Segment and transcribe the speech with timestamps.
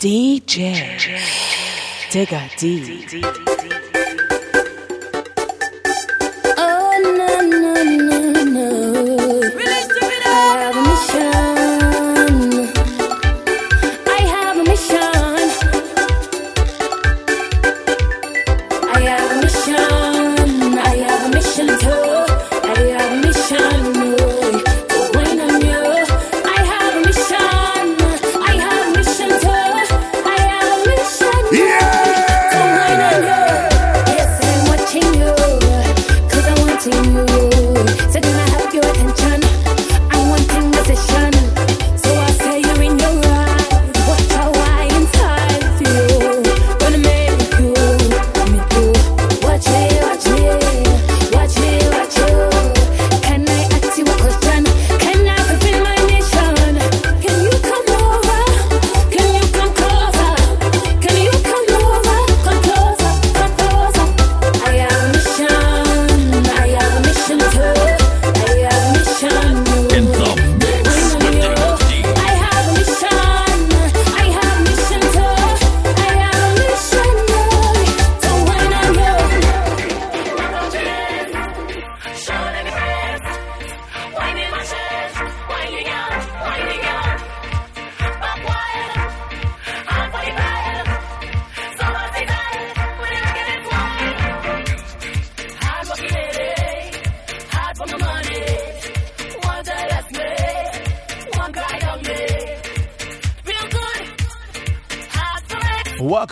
[0.00, 0.96] DJ
[2.10, 3.79] Digga D.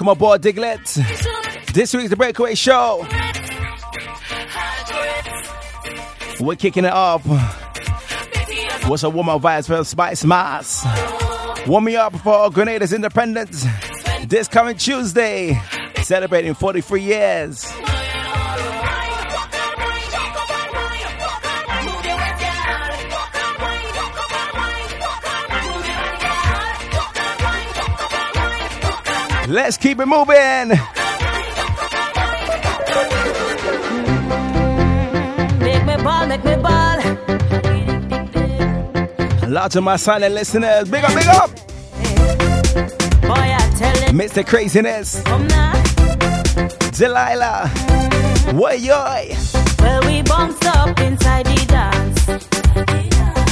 [0.08, 1.74] Welcome boy Diglett.
[1.74, 3.06] This week's the Breakaway Show.
[6.40, 7.26] We're kicking it off.
[8.88, 11.66] What's a up vibes for Spicemas?
[11.66, 13.66] Warm me up for Grenada's independence
[14.26, 15.60] this coming Tuesday,
[15.96, 17.67] celebrating 43 years.
[29.48, 30.69] Let's keep it moving.
[35.59, 36.98] Make me ball, make me ball.
[39.48, 41.50] Lots of my silent listeners, big up, big up.
[43.22, 44.47] Boy, I tell him, Mr.
[44.47, 45.22] Craziness.
[46.98, 47.70] Delilah,
[48.53, 49.34] way yoy.
[49.78, 52.28] Well, we bounced up inside the dance.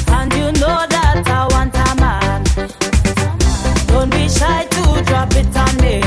[0.08, 2.44] And you know that I want a man.
[3.86, 6.05] Don't be shy to drop it on me.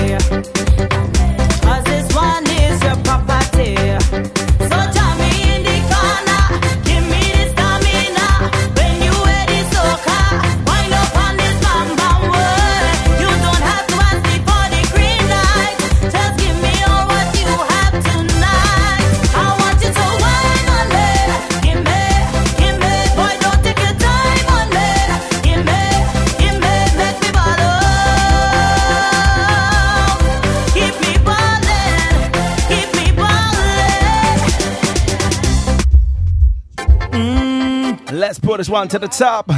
[38.60, 39.50] This one to the top.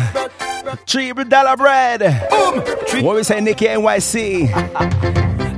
[0.85, 2.01] Three dollar bread.
[2.29, 4.47] Boom, what we say, Nikki NYC?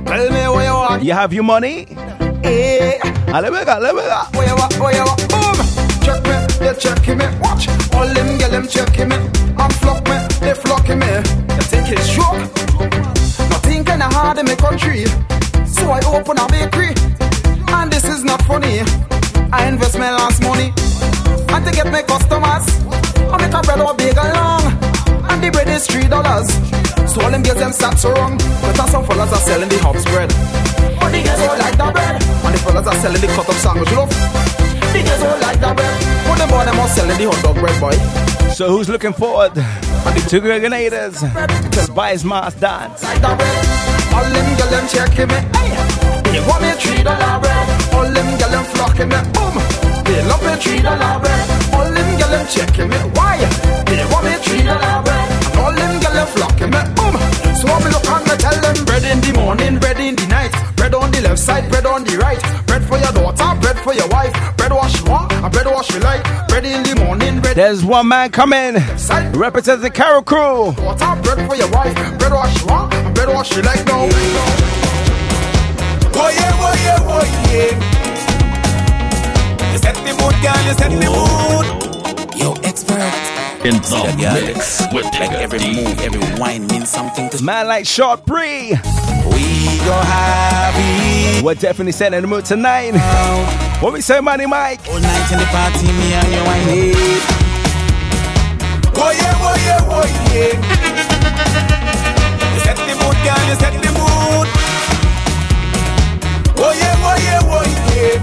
[0.06, 1.04] Tell me where you want.
[1.04, 1.86] You have your money?
[2.42, 4.22] Eh, Ah, let me go, let me go.
[4.38, 5.28] where you want, where you want.
[5.28, 5.56] Boom.
[6.00, 7.26] Check me, they checking me.
[7.42, 7.68] Watch.
[7.94, 9.16] All them girl them checking me.
[9.58, 11.06] I'm flock me, they flocking me.
[11.56, 12.40] You think it's joke?
[13.50, 15.04] Nothing kinda hard in my country.
[15.66, 16.94] So I open a bakery.
[17.68, 18.80] And this is not funny.
[19.52, 20.72] I invest my last money.
[26.04, 26.48] Three dollars.
[27.10, 28.36] So all them girls them sat so wrong.
[28.60, 30.28] But some fellas are selling the hops bread.
[31.00, 32.20] But the girls all like that bread.
[32.20, 34.10] And the fellas are selling the cut up sandwich loaf.
[34.92, 35.96] The girls all like that bread.
[36.28, 37.96] But the boy them all selling the hot dog bread boy.
[38.52, 41.24] So who's looking forward to Grenada's?
[41.88, 43.00] Spice Mass Dance.
[43.02, 43.64] Like that bread.
[44.12, 45.40] All them girls them checking me.
[45.56, 45.72] Hey,
[46.36, 47.64] they want me three dollar bread.
[47.96, 49.20] All them girls them flocking me.
[49.32, 49.56] Boom.
[50.04, 51.44] They love me three dollar bread.
[51.72, 53.00] All them girls them checking me.
[53.16, 53.40] Why?
[53.88, 55.13] They want me three dollar bread.
[56.14, 56.80] And all them girls them flocking me.
[56.94, 57.14] Boom.
[57.56, 60.26] So I me look and me tell them bread in the morning, bread in the
[60.26, 60.52] night.
[60.76, 62.40] Bread on the left side, bread on the right.
[62.66, 64.32] Bread for your daughter, bread for your wife.
[64.56, 66.22] Bread wash you want, and bread wash you like.
[66.48, 69.36] Bread in the morning, bread There's one man coming, side.
[69.36, 70.72] represents the Carol crew.
[70.78, 71.94] Water, bread for your wife.
[72.18, 74.08] Bread wash you want, and bread wash you like no.
[76.16, 77.74] Oh yeah, oh yeah, oh yeah.
[79.72, 81.66] You set the mood, girl, you set the mood.
[82.36, 83.33] Yo, expert.
[83.64, 88.26] In the mix with Digga Every move, every wine means something to Man like Short
[88.26, 88.68] Pre.
[88.68, 88.74] We
[89.88, 92.92] go happy We're definitely setting the mood tonight.
[93.80, 94.80] What we say, Money Mike?
[94.86, 95.86] all night in the party.
[95.86, 96.94] Me and you wine it.
[98.96, 100.52] Oh yeah, oh yeah, oh yeah.
[102.52, 104.48] You set the mood, girl, you set the mood.
[106.60, 107.64] Oh yeah, oh yeah, oh
[107.96, 108.20] yeah.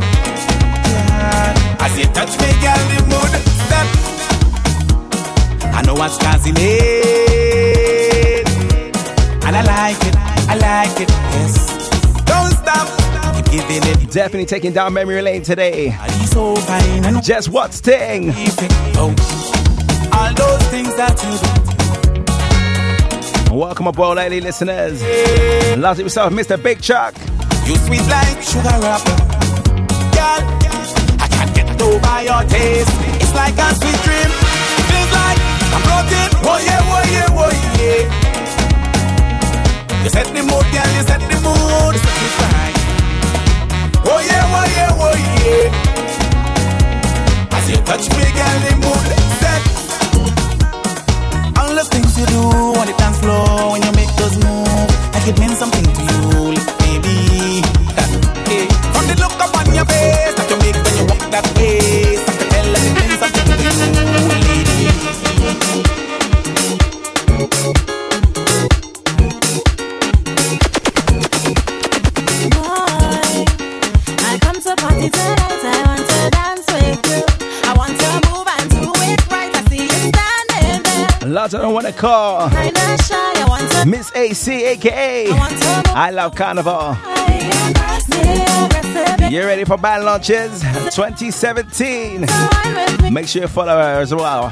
[1.83, 3.33] As you touch me, girl, the mood
[3.69, 3.89] set.
[5.73, 8.47] I know what's causing it,
[9.45, 10.15] and I like it.
[10.49, 11.09] I like it.
[11.09, 11.67] Yes,
[12.25, 12.87] Don't stop.
[13.35, 14.11] keep giving it.
[14.11, 15.91] Definitely taking down memory lane today.
[16.25, 18.31] So fine and Just what's thing?
[18.95, 19.13] Oh,
[20.13, 21.37] all those things that you
[23.49, 23.55] do.
[23.55, 25.01] Welcome aboard, lady listeners.
[25.77, 26.61] Loves it yourself, Mr.
[26.61, 27.15] Big Chuck.
[27.65, 29.15] You sweet like sugar wrapper.
[30.15, 30.41] Girl,
[31.19, 32.91] I can't get over your taste.
[33.21, 34.40] It's like a sweet dream.
[36.43, 38.01] Oh yeah, oh yeah, oh yeah.
[40.03, 41.95] You set the mood, girl, you set the mood.
[42.01, 42.75] Set it right.
[44.09, 45.69] Oh yeah, oh yeah, oh yeah.
[47.57, 49.05] As you touch me, girl, the mood
[49.41, 49.61] set.
[51.59, 52.41] All the things you do
[52.79, 56.57] on the dance floor when you make those moves, like it means something to you,
[56.81, 57.61] baby.
[58.93, 62.23] From the look up on your face that you make when you walk that pace,
[62.27, 64.40] I can tell that it means something to you,
[81.53, 82.49] of them want to call.
[82.51, 85.83] I Miss AC, aka I.
[85.95, 86.95] I Love Carnival.
[89.29, 92.21] You ready for band launches 2017?
[92.27, 93.13] wine.
[93.13, 94.51] Make sure you follow her as well.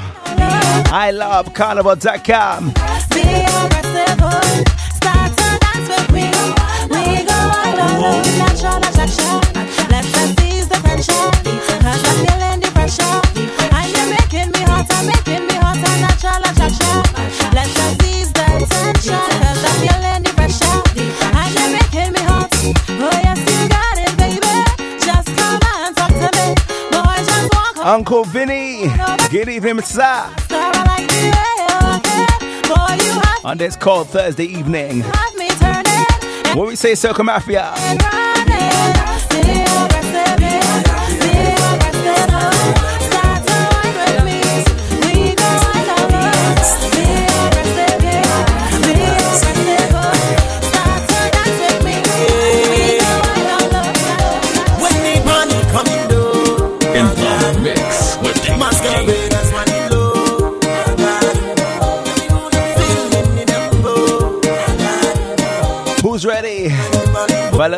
[0.92, 2.70] I love carnival.com.
[2.70, 4.64] Aggressive, boy.
[4.96, 5.90] Start to dance
[27.90, 28.84] Uncle Vinny.
[29.32, 29.98] Good evening, sir.
[29.98, 32.62] Star, I like the way you're here.
[32.70, 35.02] Boy, you have On this cold Thursday evening.
[36.56, 37.74] What we say, Circle Mafia?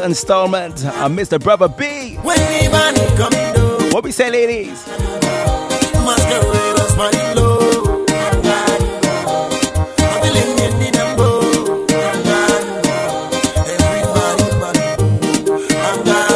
[0.01, 1.39] For a installment uh, of Mr.
[1.39, 2.15] Brother B.
[2.24, 4.88] When the money coming down, What we say, ladies?
[4.88, 8.06] masquerade as money low.
[10.21, 11.27] Feeling in the tempo.
[13.74, 14.88] Everybody, money.
[15.86, 16.31] I'm got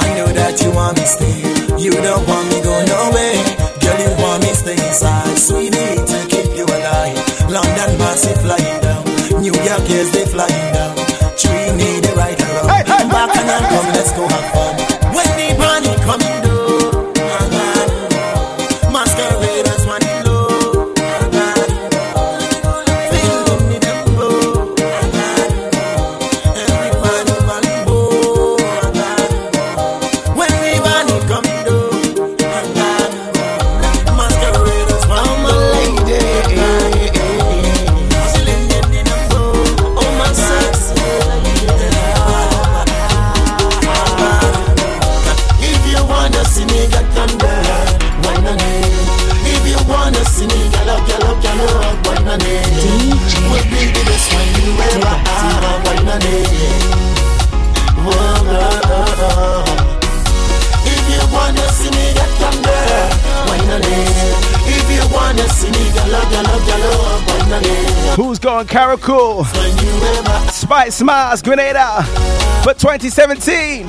[0.00, 1.38] I know that you want me stay.
[1.78, 3.44] You don't want me go nowhere.
[3.82, 5.38] Girl, you want me stay inside.
[5.38, 7.18] Sweetie, to keep you alive.
[7.50, 9.02] London massive flying down.
[9.42, 10.96] New York, yes, they flying down.
[11.42, 12.31] Trini, they right
[13.02, 14.81] hey, Back and then come, let's go have fun.
[68.72, 69.44] Caracol?
[70.50, 72.02] Spicemas Grenada
[72.64, 73.86] for 2017.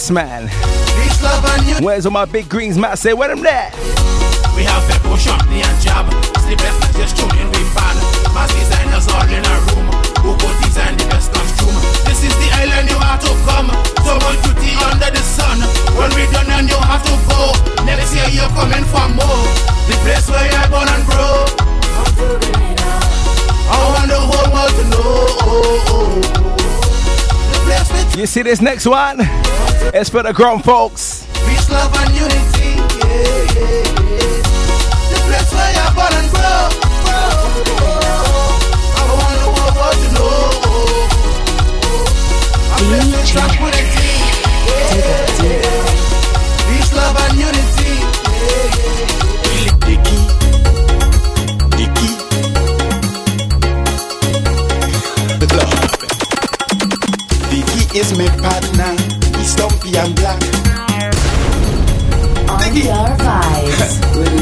[0.00, 0.48] Yes, man.
[1.84, 2.98] Where's all my big greens, Matt?
[2.98, 3.68] Say, where them there?
[4.56, 4.80] We have
[5.20, 6.08] Champney, and Jab.
[6.40, 7.96] Sleepless not just tuning fan.
[8.32, 9.92] Mass designers all in a room.
[10.24, 11.76] Who could design the best costume?
[12.08, 13.68] This is the island you to come.
[14.00, 14.40] So much
[14.88, 15.60] under the sun.
[15.92, 17.52] When we done and you have to go.
[17.84, 19.44] Next year you're coming for more.
[19.84, 21.44] The place where you're born and grow.
[23.68, 26.59] I want the whole world to know.
[27.70, 29.18] The place with You see this next one?
[29.94, 31.24] It's for the grown folks.
[31.46, 32.74] peace, love, and unity.
[32.98, 34.42] Yeah, yeah, yeah.
[35.10, 36.66] The place where you're born and grow.
[38.98, 40.50] I want the whole to know.
[42.74, 44.10] I'm blessed with tranquility.
[44.66, 45.86] Yeah, yeah.
[46.66, 47.94] Peace, love, and unity.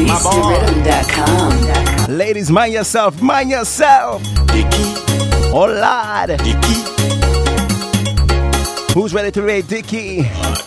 [0.09, 2.17] ReleaseTheRhythm.com.
[2.17, 4.23] Ladies, mind yourself, mind yourself.
[4.49, 4.95] Dicky,
[5.53, 6.39] Oh, Lord.
[6.41, 6.81] Dicky.
[8.95, 10.23] Who's ready to rate Dickie?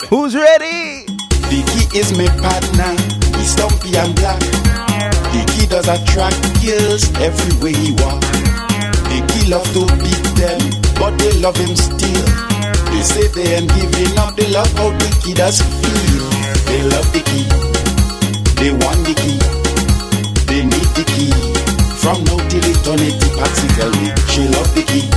[0.10, 1.05] Who's ready?
[1.50, 2.93] Dicky is my partner.
[3.38, 4.39] He's stumpy and black.
[5.33, 8.21] Dicky does attract girls everywhere he walk.
[9.10, 10.60] Dicky love to beat them,
[11.00, 12.25] but they love him still.
[12.93, 14.36] They say they ain't giving up.
[14.36, 16.29] They love how Dicky does feel.
[16.65, 17.48] They love Dicky.
[18.62, 19.41] They want the key,
[20.46, 21.34] They need the key.
[21.98, 25.10] From now till eternity, Patsy tell me she love Dicky.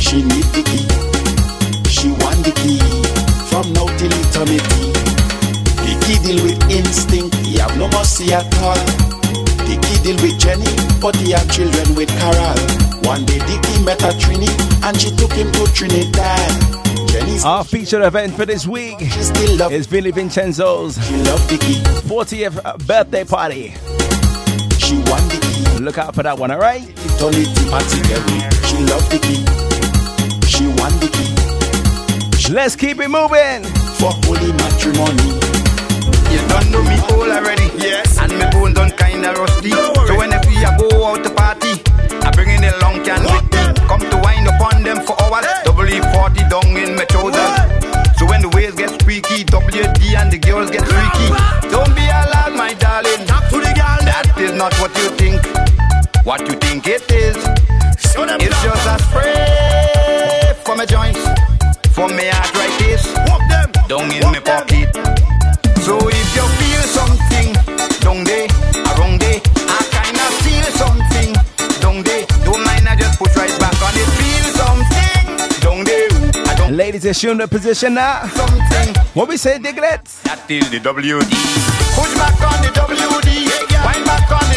[0.00, 0.88] She need the key,
[1.92, 2.80] She want key.
[3.52, 4.96] From now till eternity.
[5.84, 8.80] Dicky deal with instinct, he have no mercy at all.
[9.68, 10.72] Dicky deal with Jenny,
[11.04, 12.56] but he have children with Carol.
[13.04, 14.48] One day Dicky met a Trini,
[14.88, 16.77] and she took him to Trinidad.
[17.44, 21.74] Our featured event for this week she still love, is Billy Vincenzo's she love Dicky.
[22.06, 23.74] 40th birthday party.
[24.78, 25.82] She want Dicky.
[25.82, 26.82] Look out for that one, alright?
[26.82, 28.22] Eternity party girl.
[28.70, 29.42] She love Dicky.
[30.46, 32.54] She want Dicky.
[32.54, 33.64] Let's keep it moving.
[33.98, 35.42] For holy matrimony.
[36.30, 37.66] You don't know me all already.
[37.78, 38.18] Yes.
[38.18, 39.70] And my bone done kinda rusty.
[39.70, 41.82] So whenever I go out to party,
[42.22, 43.86] I bring in a long can with me.
[43.88, 45.67] Come to wind upon them for hours.
[50.58, 51.28] Girls get freaky.
[51.70, 53.26] Don't be alarmed, my darling.
[53.26, 53.98] Talk to the girl.
[54.08, 55.40] That is not what you think.
[56.24, 57.36] What you think it is.
[57.96, 61.22] It's just a spray for my joints.
[61.94, 63.04] For my arthritis.
[63.88, 64.77] Down in my pocket.
[77.04, 78.26] I don't the position now.
[78.26, 80.20] something, What we say, Diglets?
[80.22, 81.30] that is the WD.
[81.94, 83.46] Push back on the WD,
[83.86, 84.47] wind back on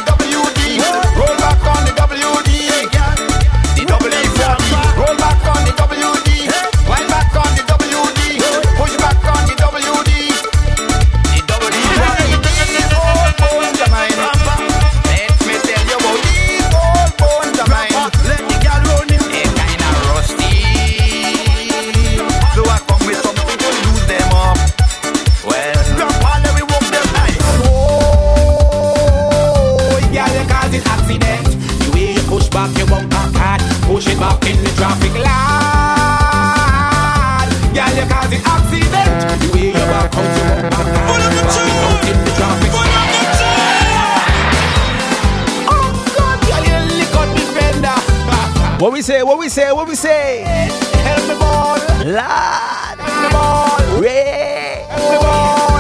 [49.52, 51.02] say, what we say, what we say?
[51.04, 51.76] Help me, ball.
[52.08, 52.98] Lord.
[53.04, 54.00] Help me, ball.
[54.00, 54.88] Ray.
[54.88, 55.76] Help me, ball.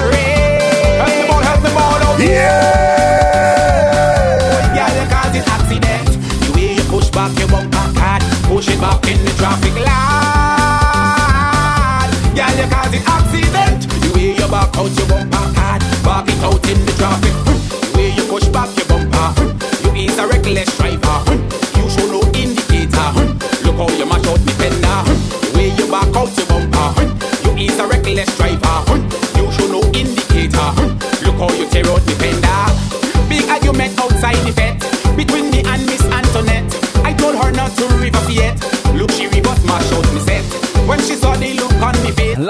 [0.99, 1.39] Help me, ball.
[1.39, 2.03] Help me, ball.
[2.03, 2.51] Oh, yeah.
[4.75, 6.09] Girl, you cause it accident.
[6.43, 10.11] The way you push back your bumper card, push it back in the traffic light.
[12.35, 13.87] Girl, you cause it accident.
[13.87, 17.35] The way you back out your bumper card, back it out in the traffic.
[17.47, 19.31] The way you push back your bumper,
[19.87, 20.80] you is a reckless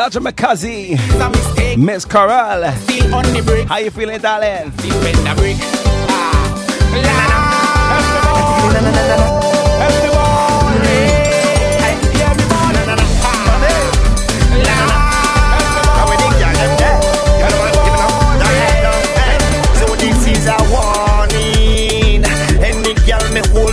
[0.02, 2.64] Elijah McCazzy, Miss Coral.
[3.68, 4.72] How you feeling, darling?
[4.72, 5.62] Feel ah.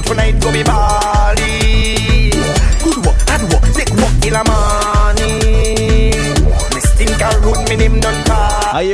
[0.08, 0.87] tonight go be bad.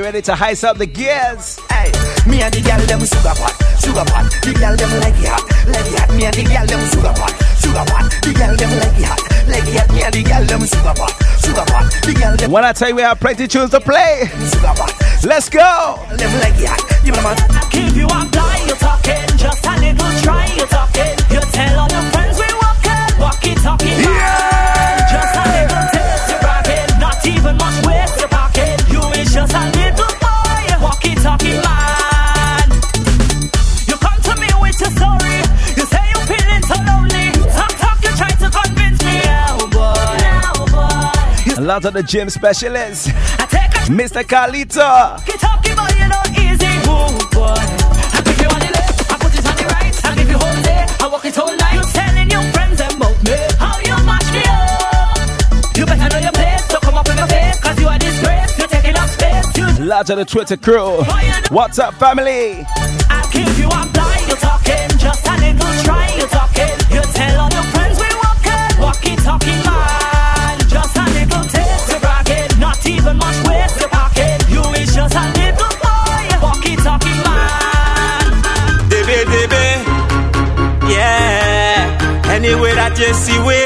[0.04, 1.58] Ready to heist up the gears?
[1.72, 1.88] Hey,
[2.28, 4.28] me and the gal them sugar pot, sugar pot.
[4.44, 6.12] The gal them like it hot, like it hot.
[6.12, 8.04] Me and the gal them sugar pot, sugar pot.
[8.20, 9.88] The gal them like it hot, like it hot.
[9.96, 11.88] Me and the gal them sugar pot, sugar pot.
[12.04, 14.92] The gal them When I tell you we have plenty tunes to play, sugar pot.
[15.24, 15.96] let's go.
[16.12, 16.84] Them like it hot.
[17.00, 17.40] You know man.
[17.72, 19.24] If you want fly, you talking.
[19.40, 21.16] Just a little try, you talking.
[21.32, 23.08] You tell all your friends we walking.
[23.16, 23.96] Walkie talkie.
[24.04, 24.53] Yeah.
[57.64, 57.80] Disgrace.
[57.80, 58.58] You're disgraced.
[58.58, 59.56] You're taking up space.
[59.56, 59.66] You
[60.10, 61.02] of the Twitter crew.
[61.48, 62.66] What's up, family?
[63.08, 64.28] I give you a blind.
[64.28, 64.88] You're talking.
[64.98, 66.12] Just a little try.
[66.18, 66.76] You're talking.
[66.94, 68.82] You tell all your friends we walking.
[68.82, 70.03] Walkie talkie man.
[72.86, 73.80] Even much waste.
[73.90, 74.40] Packing.
[74.52, 76.24] You is just a little boy.
[76.42, 78.26] Walkie talkie man.
[80.88, 82.22] Yeah.
[82.28, 83.58] Anyway that you see we,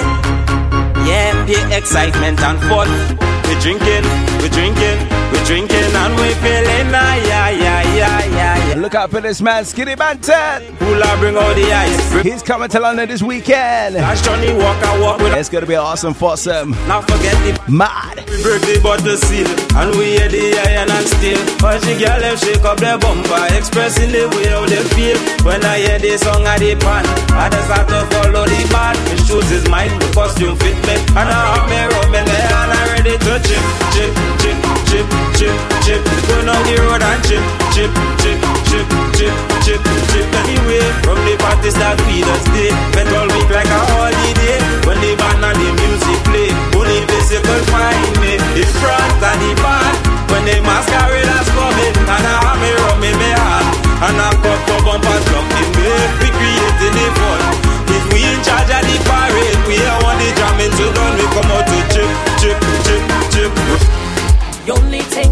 [1.08, 3.27] yeah, pure excitement and fun.
[3.48, 4.04] We drinking,
[4.44, 4.98] we're drinking,
[5.32, 8.74] we're drinking and we feeling yeah, yeah, yeah, yeah, yeah.
[8.76, 10.62] Look out for this man, Skinny Banton.
[10.78, 12.22] Hula bring all the ice.
[12.22, 13.94] He's coming to London this weekend.
[13.94, 16.70] Dash Johnny walk and walk with It's gonna be awesome, for foursome.
[16.86, 18.24] Now forget the Mad.
[18.28, 21.40] We break the bottle seal and we hear the iron and steel.
[21.58, 25.18] Cause the girl them shake up their bumper, expressing the way how they feel.
[25.44, 28.98] When I hear the song of the pan, I just have to follow the band.
[29.08, 32.52] His shoes is mine, the costume fit me, and I have me rum in there
[32.52, 35.06] and I'm ready to chip, chip, chip, chip,
[35.38, 36.00] chip, chip.
[36.26, 37.42] Go down the road and chip,
[37.74, 40.26] chip, chip, chip, chip, chip, chip.
[40.42, 44.58] Anyway, from the party start we just day, spend all week like a holiday.
[44.86, 49.52] When the band and the music play, only physical find me in front of the
[49.62, 49.86] bar.
[50.32, 53.68] When the masqueraders coming, and I have me rum in my hand,
[54.08, 55.88] and I cut for bumpers blocking me.
[56.20, 57.40] We creating the fun.
[57.88, 61.16] If we in charge of the parade, we are on the jamming so done.
[61.16, 63.17] We come out to chip, chip, chip,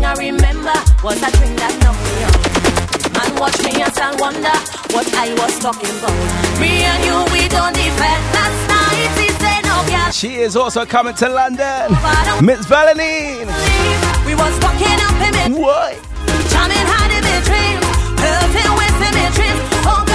[0.07, 2.39] I remember was a drink that knocked me out.
[3.11, 4.55] Man, watch me and still wonder
[4.95, 6.15] what I was talking about.
[6.63, 8.23] Me and you, we don't defend.
[8.31, 10.11] Last night he said no girl.
[10.15, 11.91] She is also coming to London.
[12.45, 13.51] Miss Valentine.
[14.27, 15.99] We was up in it, What?
[16.55, 17.87] jamming hard in my dreams,
[18.23, 19.63] hurting with in my dreams.
[19.91, 20.06] Oh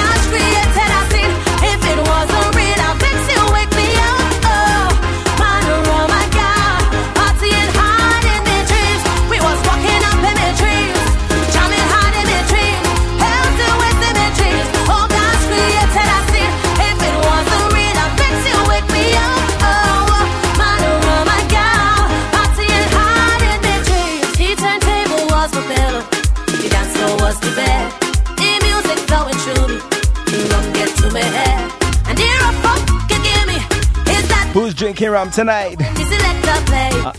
[34.71, 35.77] Who's drinking rum tonight?
[35.79, 36.91] the selector play.
[36.93, 37.11] Uh,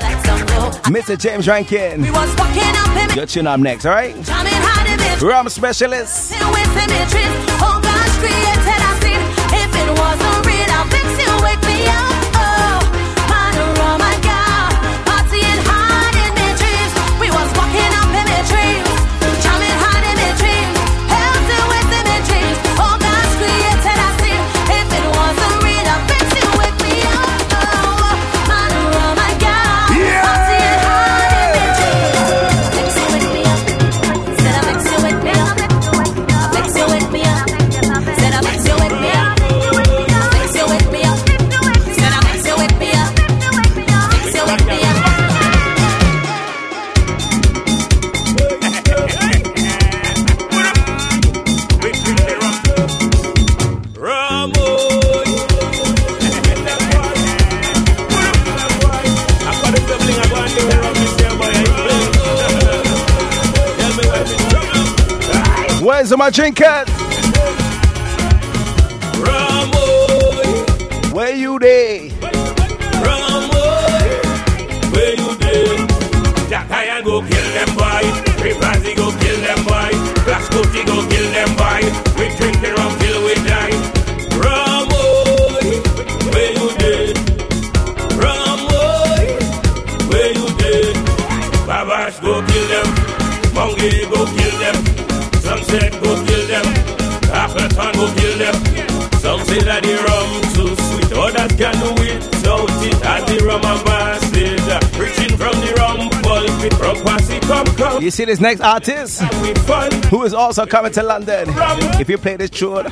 [0.00, 0.70] like some roll.
[0.94, 1.18] Mr.
[1.18, 2.02] James Rankin.
[2.02, 4.14] We was walking up Your tune up next, alright?
[4.22, 5.20] jamming hard in it.
[5.20, 6.30] Rum specialist.
[6.30, 7.34] With symmetries,
[7.66, 9.26] oh gosh, created a scene.
[9.58, 12.09] If it wasn't real, I'll fix you, wake me up.
[66.30, 66.88] My drinkers?
[71.12, 72.09] Where you there?
[108.00, 109.20] You see this next artist?
[110.10, 111.48] who is also coming to London.
[112.00, 112.86] If you play this tune,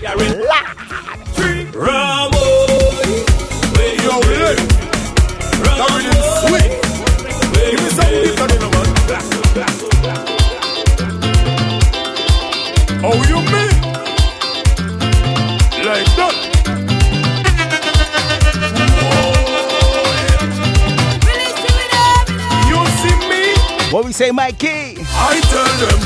[24.18, 24.96] say, Mikey.
[24.98, 26.00] I tell them,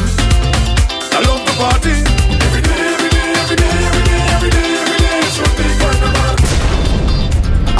[1.16, 1.96] I love the party.
[2.44, 6.36] Every day, every day, every day, every day, every day, every day, should be carnival.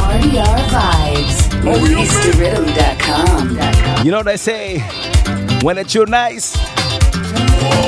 [0.08, 1.38] RDR Vibes.
[1.68, 2.00] Oh, you,
[4.04, 4.78] you know what they say,
[5.60, 6.56] when it's your nice,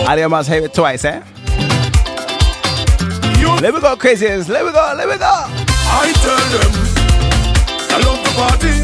[0.07, 1.23] I must have it twice, eh?
[3.41, 4.51] You let me go, crazies.
[4.51, 5.33] Let me go, let me go.
[5.33, 6.73] I tell them,
[7.89, 8.84] I love the party.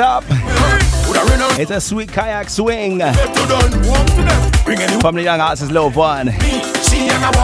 [0.00, 0.24] up.
[1.60, 3.00] It's a sweet kayak swing
[5.00, 6.28] from the young artist Lil Vaughn.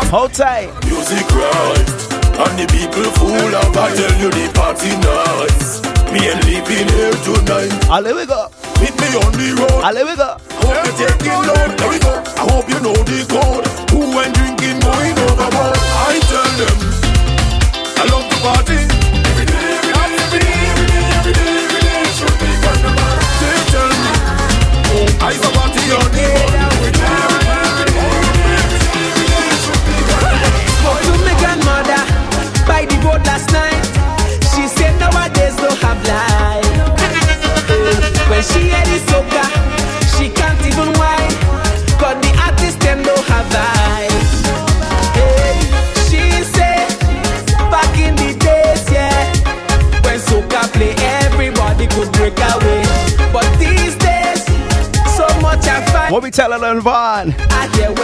[0.09, 0.73] Hold tight.
[0.89, 1.89] Music right.
[2.37, 5.85] And the people full of I tell you the party nice.
[6.13, 7.73] Me and living here tonight.
[7.93, 8.49] Allez, we go.
[8.81, 9.85] Meet me on the road.
[9.85, 10.37] Allez, we go.
[10.65, 11.77] Hope you take it load.
[11.77, 12.13] There we go.
[12.25, 13.65] I hope you know the code.
[13.93, 15.77] Who when drinking going overboard.
[15.77, 16.77] I tell them
[18.01, 19.06] I love the party.
[25.87, 25.93] To
[32.67, 33.85] by the last night.
[34.53, 36.67] She said nowadays don't have life.
[38.29, 38.99] When she the
[40.19, 40.96] she can't even.
[56.09, 57.35] What we telling Lil Vaughn?
[57.37, 57.99] I get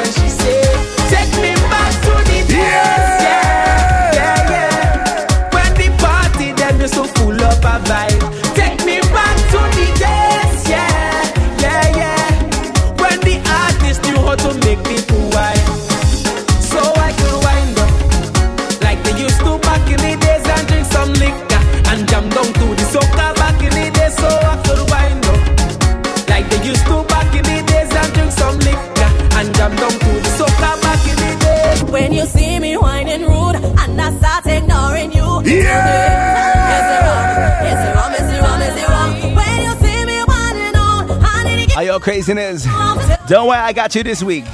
[42.02, 42.64] craziness.
[43.28, 44.44] Don't worry, I got you this week.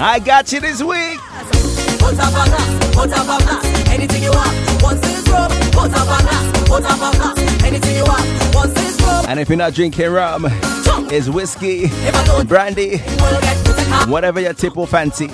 [0.00, 1.18] I got you this week.
[9.28, 10.46] And if you're not drinking rum,
[11.10, 11.86] it's whiskey,
[12.44, 12.98] brandy,
[14.10, 15.28] whatever your tip will fancy.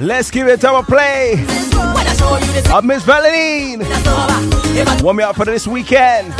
[0.00, 1.44] Let's give it a play.
[2.70, 3.86] up Miss Valentine.
[5.02, 6.34] Warm me up for this weekend.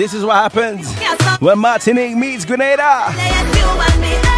[0.00, 0.90] This is what happens
[1.40, 4.29] when Martinique meets Grenada.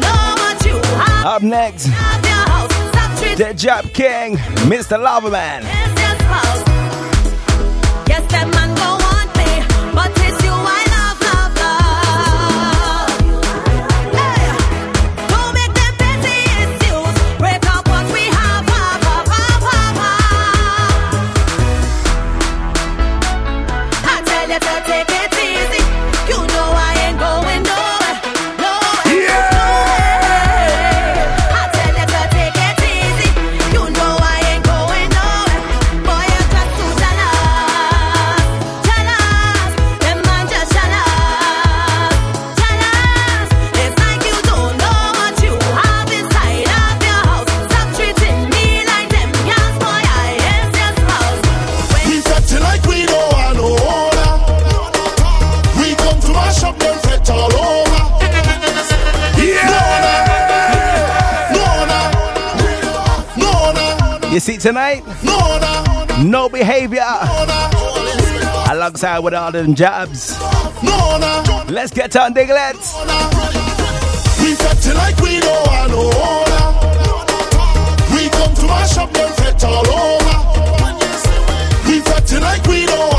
[0.00, 1.26] Know what you have.
[1.26, 2.72] Up next, Have your house.
[2.92, 4.36] Stop treating the Job King,
[4.70, 4.98] Mr.
[5.00, 5.62] Lava Man.
[5.62, 6.00] Yes,
[64.30, 65.02] You see tonight?
[66.22, 67.02] no, behavior.
[68.70, 70.38] Alongside with all them jobs.
[71.68, 72.94] Let's get on Diglets.
[74.40, 76.60] We fetting like we want no owner.
[76.62, 78.10] Oh.
[78.14, 80.38] We come to mash up them fet all over.
[81.88, 83.09] We fetting like we don't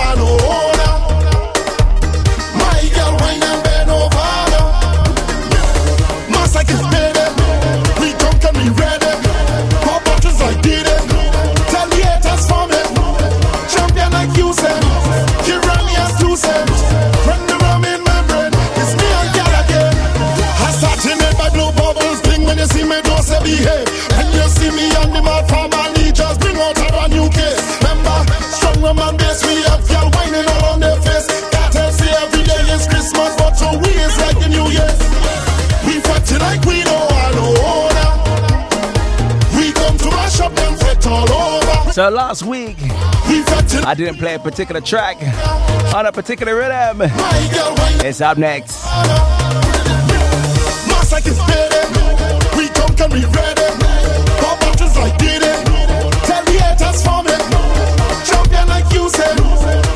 [41.91, 45.17] So last week, I didn't play a particular track
[45.93, 47.01] on a particular rhythm.
[48.05, 48.85] It's up next.
[50.87, 51.81] Massacre is ready.
[52.55, 53.67] We come and we ready.
[54.39, 55.65] Pop bottles like did it.
[56.23, 57.35] Tell the haters for me.
[58.23, 59.90] Champion like you said.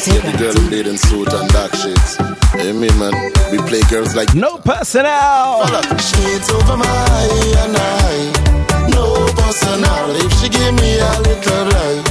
[0.00, 2.16] Expert, you want to see the girl in suit and dark shades.
[2.56, 3.12] Hey, me man,
[3.52, 5.66] we play girls like No personnel.
[5.98, 8.88] Shades over my eye and eye.
[8.88, 10.16] No personal.
[10.16, 12.02] If she give me a little right,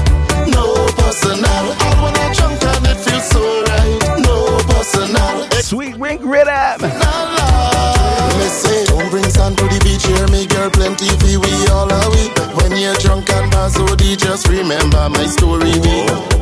[0.53, 1.65] no personal.
[1.81, 4.21] I wanna drunk and it feels so right.
[4.21, 5.49] No personal.
[5.61, 6.81] Sweet wink rhythm.
[6.81, 11.91] Me say, don't bring sand to the beach here, me girl, plenty fee, we all
[11.91, 12.29] are we.
[12.53, 16.38] When you're drunk and bad, so just remember my story, we.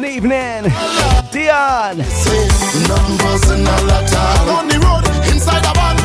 [0.00, 0.64] Good evening,
[1.30, 1.98] Dion.
[2.00, 4.48] Nothing personal at all.
[4.56, 5.96] On the road, inside a van.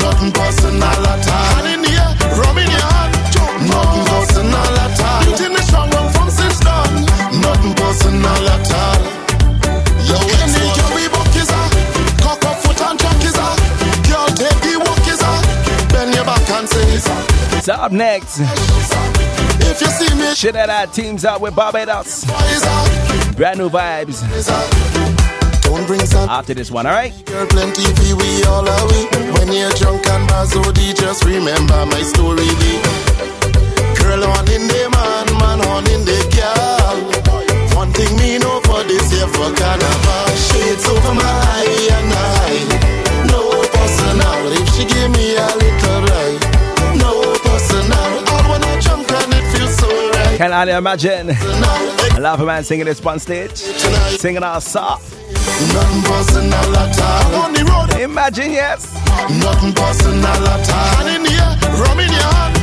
[0.00, 1.66] Nothing personal at all.
[1.68, 3.12] In the air, rum in your hand.
[3.68, 5.20] Nothing personal at all.
[5.28, 6.88] Beating the strong one from since dawn.
[7.44, 9.00] Nothing personal at all.
[10.08, 11.60] Yo, Any girl we buck is a
[12.24, 13.48] cock up foot and chuck is a
[14.08, 15.32] girl take the walk is a
[15.92, 18.40] bend your back and say It's up next.
[18.40, 22.13] if you see me Shit that I teams up with Barbados.
[23.36, 24.22] Brand new vibes.
[26.28, 27.12] After this one, alright?
[27.26, 29.06] Girl, plenty pee we all are we.
[29.34, 32.46] When you're drunk and bazodi, oh, just remember my story.
[33.98, 37.76] Girl, one in the man, man, one in the girl.
[37.76, 40.26] One thing me know for this year for carnival.
[40.38, 43.26] Shades over my eye and eye.
[43.26, 43.42] No
[43.74, 44.54] personal.
[44.54, 45.63] If she give me a
[50.44, 51.30] can only imagine.
[51.30, 54.60] I love a man singing this one stage, singing our
[57.64, 57.90] road.
[57.98, 58.92] Imagine, yes.
[59.40, 61.06] Nothing personal at all.
[61.08, 62.54] In the air, rum in your hand.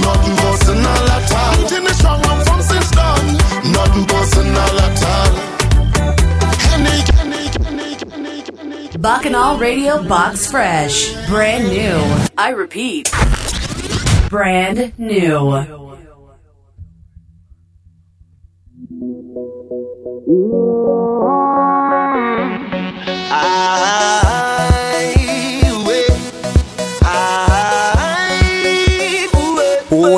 [0.00, 1.54] Nothing personal at all.
[1.56, 3.36] Put in the strong rum from since done.
[3.72, 5.54] Nothing personal at all.
[9.00, 11.12] Bacchanal Radio Box Fresh.
[11.26, 11.98] Brand new.
[12.38, 13.10] I repeat.
[14.30, 15.84] Brand new.
[20.26, 20.30] Oh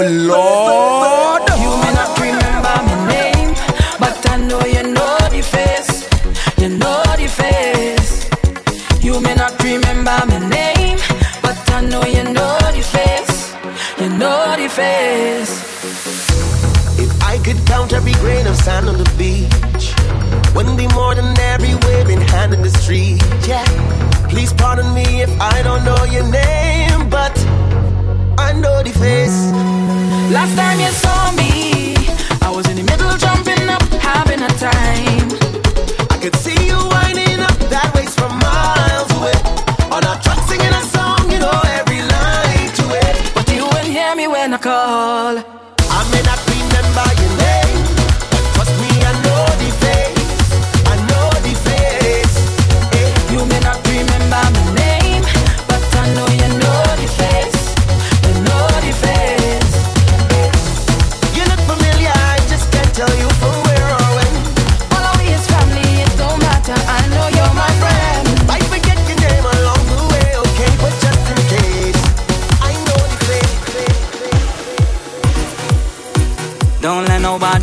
[0.09, 3.51] Lord, you may not remember my name,
[3.99, 6.07] but I know you know the face.
[6.61, 8.31] You know the face.
[9.03, 10.99] You may not remember my name,
[11.43, 13.57] but I know you know the face.
[14.01, 15.51] You know the face.
[16.97, 19.66] If I could count every grain of sand on the beach,
[20.95, 21.77] more than every
[22.37, 23.21] hand in the street.
[23.47, 23.65] Yeah,
[24.29, 27.35] please pardon me if I don't know your name, but
[28.39, 29.39] I know the face.
[30.37, 31.97] Last time you saw me,
[32.47, 35.29] I was in the middle jumping up, having a time.
[36.15, 36.96] I could see you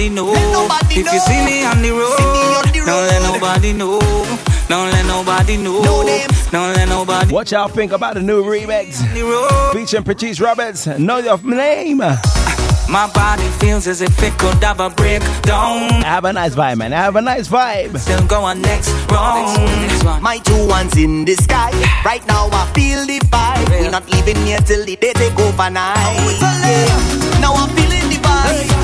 [0.10, 0.52] nobody know.
[0.52, 4.00] nobody if you see me on the road, on the don't let nobody know.
[4.70, 5.82] Don't let nobody know.
[5.82, 6.04] No.
[6.52, 9.02] Don't let nobody What y'all think about the new remix?
[9.02, 9.74] on the road.
[9.74, 10.88] Featuring Patrice Roberts.
[10.88, 11.98] Know your name.
[12.90, 15.90] My body feels as if it could have a breakdown.
[16.04, 16.92] Have a nice vibe, man.
[16.92, 17.98] Have a nice vibe.
[17.98, 20.22] Still go on next round.
[20.22, 21.72] My two ones in the sky.
[22.06, 23.70] Right now I feel the vibe.
[23.70, 25.96] We're not leaving here till the day take overnight.
[26.42, 27.40] Yeah.
[27.42, 28.70] Now I'm feeling the vibe.
[28.70, 28.83] Come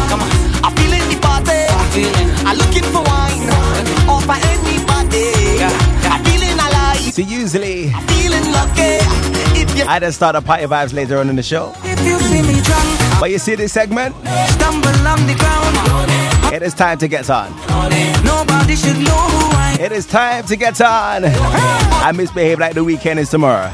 [2.61, 3.49] looking for wine.
[4.07, 5.27] Offer anybody.
[6.11, 6.99] I'm feeling alive.
[7.15, 8.99] See, usually Feeling lucky.
[9.87, 11.73] I just start a party vibes later on in the show.
[11.83, 14.15] If you see me drunk, But you see this segment?
[14.55, 16.53] stumble on the ground.
[16.53, 17.51] It is time to get on.
[18.23, 19.85] Nobody should know who I am.
[19.85, 21.23] It is time to get on.
[21.25, 23.71] I misbehave like the weekend is tomorrow.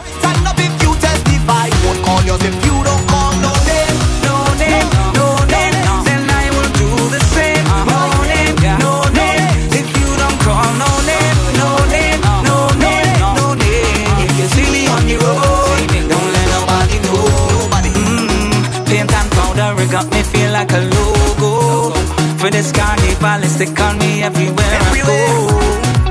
[20.46, 21.92] Me like a logo.
[22.38, 25.20] For this carnival, it's stick on me everywhere I go.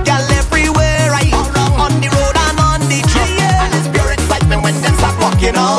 [0.09, 1.25] Girl everywhere I
[1.85, 3.01] on the road and on the.
[3.62, 5.79] And it's pure excitement when them start walking on.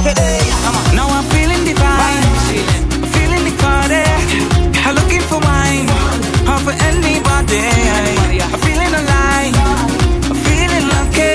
[0.00, 0.40] Okay,
[0.96, 2.24] Now I'm feeling divine,
[2.94, 4.04] I'm feeling the party.
[4.84, 5.88] I'm looking for wine,
[6.50, 7.64] or for anybody.
[8.52, 9.56] I'm feeling alive,
[10.28, 11.32] I'm feeling lucky.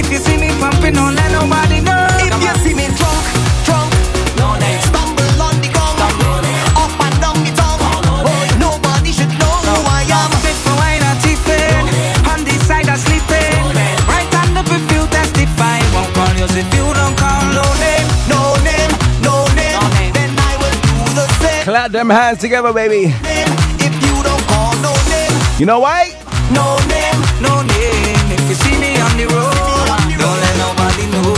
[0.00, 2.01] If you see me pumping, don't let nobody know.
[16.54, 18.06] Won't call you if you don't call no name.
[18.28, 18.90] No name,
[19.22, 19.72] no name.
[19.72, 20.12] No name.
[20.12, 21.64] Then I will do the same.
[21.64, 23.12] Clap them hands together, baby.
[23.24, 26.12] If you don't call no name, You know why?
[26.52, 27.18] no name.
[27.40, 29.88] No name, if you see me on the road,
[30.20, 31.34] don't let nobody know.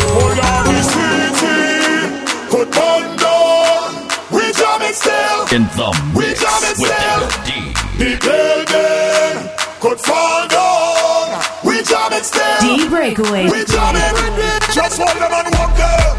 [2.50, 3.94] Could burn down.
[4.30, 5.46] We jam it still.
[5.54, 7.20] In the We mix jam it with still.
[7.20, 7.50] Digga D.
[7.98, 9.50] The building
[9.80, 11.42] could fall down.
[11.64, 12.60] We jam it still.
[12.60, 13.44] D Breakaway.
[13.50, 14.33] We jam it.
[14.74, 16.18] Just hold them and walk them.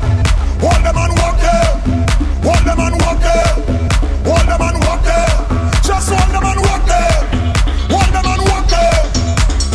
[0.64, 1.76] Hold them and walk them.
[2.40, 3.52] Hold them and walk them.
[4.24, 5.28] Hold them and walk them.
[5.84, 7.20] Just hold them and walk them.
[7.92, 9.12] Hold them and walk them.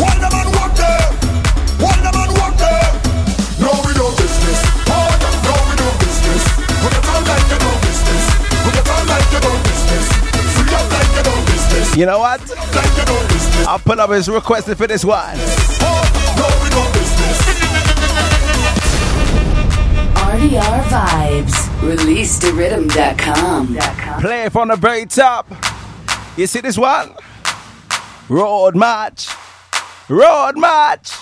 [0.00, 1.12] Hold them and walk them.
[1.76, 2.88] Hold them and walk them.
[3.60, 4.64] No, we do business.
[4.88, 5.12] Oh,
[5.44, 6.40] no, we do business.
[6.80, 8.24] Put it on like you do business.
[8.64, 10.08] Put it on like you do business.
[10.56, 11.96] Free up like you do business.
[12.00, 12.40] You know what?
[12.48, 13.66] Like you do business.
[13.68, 15.36] I'll put up his requested for this one.
[15.84, 16.19] Oh,
[20.40, 20.58] no, we do business.
[20.58, 21.82] Party our vibes.
[21.82, 23.76] Release the rhythm.com.
[24.20, 25.46] Play from the very top.
[26.36, 27.14] You see this one?
[28.28, 29.28] Road March.
[30.08, 31.12] Road March.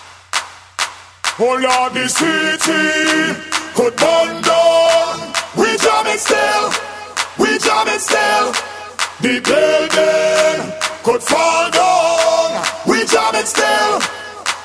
[1.40, 3.40] Oh Lord, the city
[3.74, 5.32] could burn down.
[5.56, 6.70] We jam it still.
[7.38, 8.52] We jam it still.
[9.20, 12.64] The building could fall down.
[12.86, 14.00] We jam it still.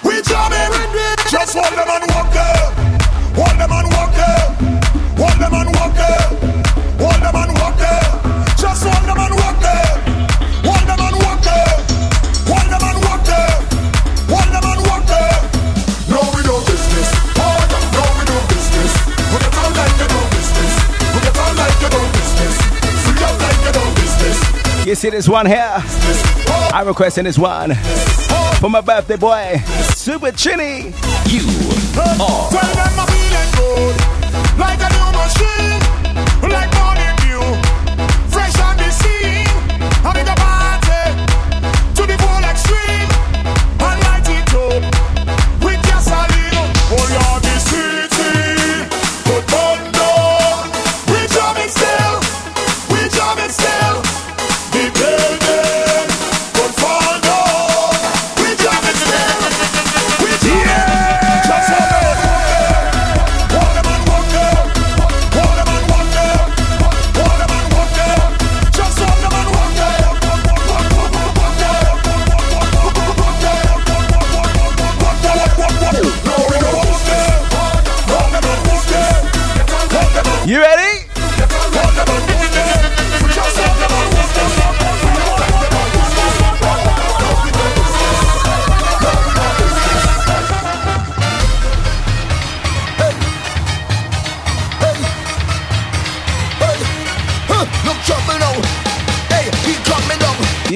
[0.04, 1.30] We jam it.
[1.30, 2.94] Just hold them and walk there.
[3.36, 3.93] Hold them and
[24.86, 25.74] You see this one here?
[26.74, 27.74] I'm requesting this one
[28.60, 29.62] for my birthday boy,
[29.96, 30.94] Super Chinny.
[31.28, 31.46] You
[33.56, 33.96] good,
[34.60, 36.83] like a new machine, like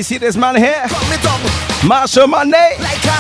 [0.08, 0.88] see this man here?
[0.88, 1.40] Cut me down.
[1.84, 2.80] Machel Monday.
[2.80, 3.18] Like a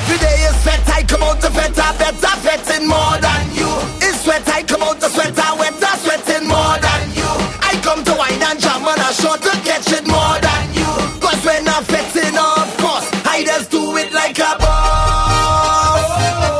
[0.00, 3.68] Every day is sweat, I come out to fete, I better fetting more than you.
[4.00, 7.28] It's sweat, I come out to sweat, I wetter sweating more than you.
[7.60, 10.88] I come to wine and jam and I sure to catch it more than you.
[11.20, 16.00] Cause when I'm fetting, of course, I just do it like a boss.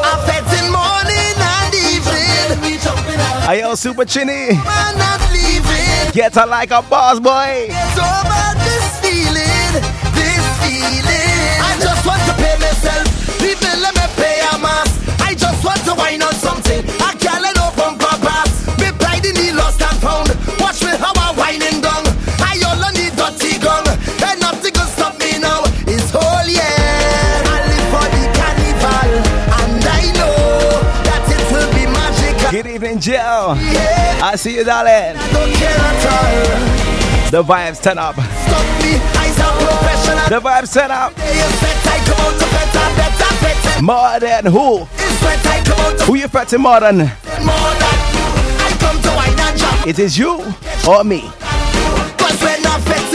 [0.05, 2.61] I'm fetting morning and evening.
[3.49, 4.53] Are you Super Chinny?
[4.53, 6.13] I'm not leaving.
[6.13, 7.71] Get her like a boss boy.
[15.61, 16.81] Just want to wine on something.
[17.01, 18.65] I can't let no bumper pass.
[18.79, 20.29] Me pride in the lost and found.
[20.61, 22.05] Watch me how I whining down.
[22.41, 23.85] I all need dirty gun,
[24.25, 25.63] and nothing can stop me now.
[25.85, 26.65] It's whole year.
[26.65, 29.11] I live for the carnival,
[29.61, 32.51] and I know that it will be magical.
[32.51, 33.57] Good evening, Jill.
[34.25, 35.17] I see you, darling.
[35.33, 37.31] Don't care at all.
[37.31, 38.15] The vibes turn up.
[38.15, 40.29] Stop me, eyes are professional.
[40.29, 41.13] The vibes turn up.
[43.83, 44.85] More than who?
[46.05, 47.11] Who you fetting more than?
[49.87, 50.45] It is you
[50.87, 51.23] or me?
[52.19, 53.10] Cause I'm fetting,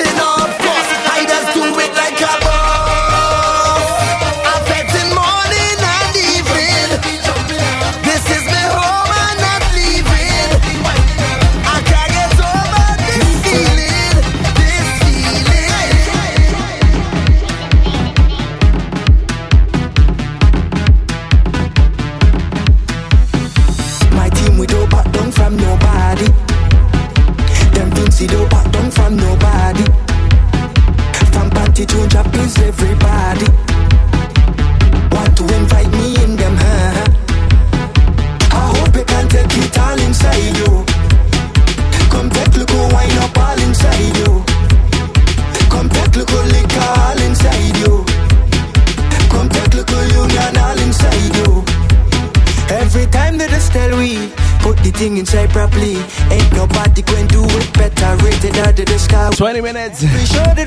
[59.31, 60.01] 20 minutes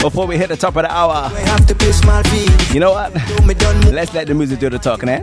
[0.03, 1.31] before we hit the top of the hour.
[2.73, 3.13] You know what?
[3.93, 5.23] Let's let the music do the talking, eh?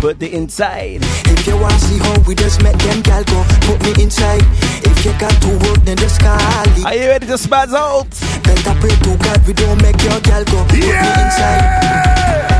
[0.00, 1.00] Put the inside.
[1.02, 4.42] If you want see we just met them gal go, put me inside.
[4.84, 6.38] If you got to work, then just call.
[6.84, 8.10] Are you ready to spaz out?
[8.44, 10.64] Better pray to God we don't make your gal go.
[10.64, 11.62] Put me inside.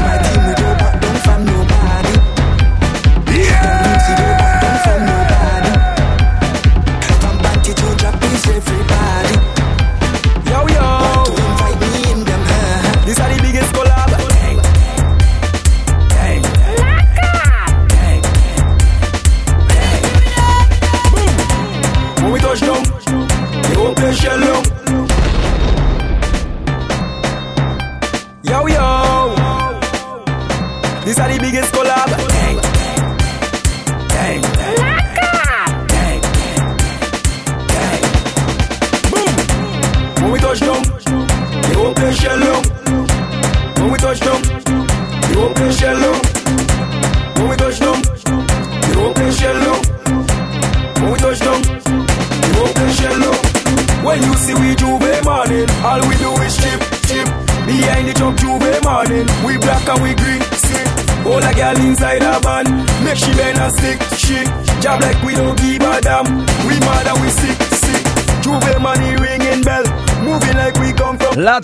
[0.02, 0.76] My team we don't
[1.24, 2.14] from nobody.
[3.26, 3.95] Them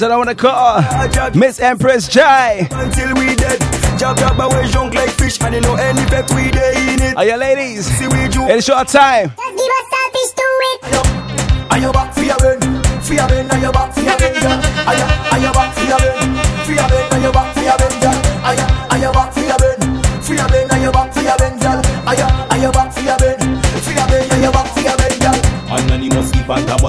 [0.09, 0.11] come from.
[0.11, 2.68] Loud I wanna call Miss Empress Jai.
[2.70, 3.61] Until we dead,
[3.98, 7.03] job job and we junk like fish, and you know any pet we dey in
[7.03, 7.16] it.
[7.16, 7.86] Are you ladies?
[7.86, 8.48] See we Juve.
[8.50, 9.32] It's short time.
[9.36, 11.72] Just give us selfish to it.
[11.72, 12.61] Are you back for your ben?
[13.03, 14.61] For your ben, are you back for your ben, girl?
[14.86, 16.34] Are you, are you back for your ben?
[16.64, 18.18] For your ben, are you back for your ben, girl?
[18.44, 19.80] Are you, are you back for your ben?
[20.22, 21.80] For your ben, are you back for your ben, girl?
[22.07, 22.28] Are you,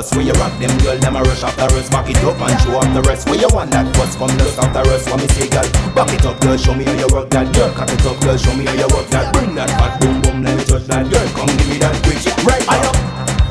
[0.03, 2.59] bus where you rock them girl Them a rush after us Back it up and
[2.61, 5.27] show off the rest Where you want that bus come look after us What me
[5.31, 8.05] say girl Back it up girl Show me how you work that girl Cock it
[8.05, 10.63] up girl Show me how you work that Bring that fat boom boom Let me
[10.65, 12.91] touch that girl Come give me that quick Right you,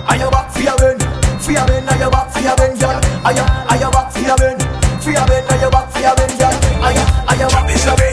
[0.05, 0.99] are you back for your ben?
[1.41, 3.01] For your ben, are you back for your ben, girl?
[3.25, 4.59] Are you, are you back for your ben?
[5.01, 6.57] For your ben, are you back for your ben, girl?
[6.85, 8.12] Are you, are you back for your ben?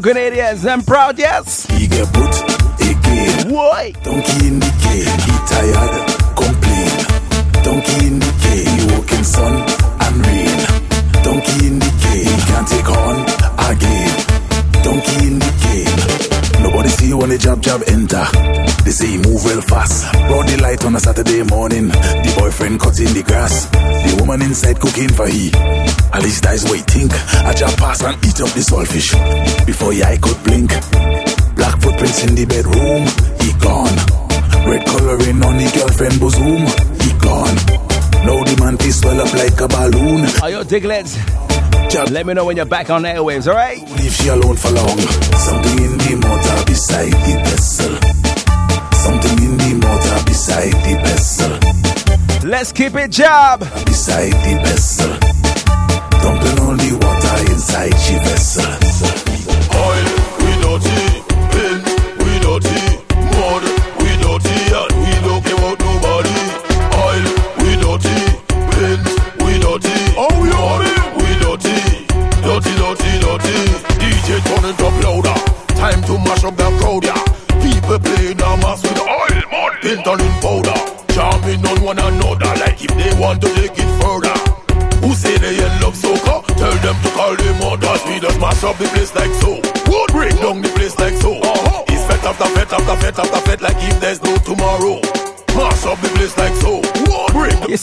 [0.00, 0.70] The Where's all my Grenadians?
[0.70, 1.66] I'm proud, yes.
[1.66, 2.34] he get put
[2.80, 3.50] again.
[3.50, 3.92] Why?
[4.02, 5.92] Donkey in the cane, he tired,
[6.36, 6.90] complain.
[7.64, 8.73] Donkey in the cane,
[20.84, 21.88] On a Saturday morning.
[21.88, 23.66] The boyfriend cutting the grass.
[23.72, 25.50] The woman inside cooking for he.
[26.12, 27.12] At least that's what he think.
[27.40, 29.16] I jab pass and eat up the saltfish.
[29.64, 30.70] Before he eye could blink.
[31.56, 33.08] Black footprints in the bedroom.
[33.40, 33.96] He gone.
[34.68, 36.68] Red coloring on the girlfriend bosom.
[37.00, 37.56] He gone.
[38.28, 40.28] Now the man face swell up like a balloon.
[40.42, 41.16] Are you diglets?
[42.10, 43.80] Let me know when you're back on the airwaves, alright?
[43.80, 44.98] Leave she alone for long.
[44.98, 48.13] Something in the motor beside the vessel.
[49.04, 52.48] Something in the motor beside the vessel.
[52.48, 53.60] Let's keep it job.
[53.84, 55.12] Beside the vessel.
[56.22, 58.64] Dumping all the water inside she vessel.
[59.84, 60.08] Oil,
[60.40, 61.13] we dirty,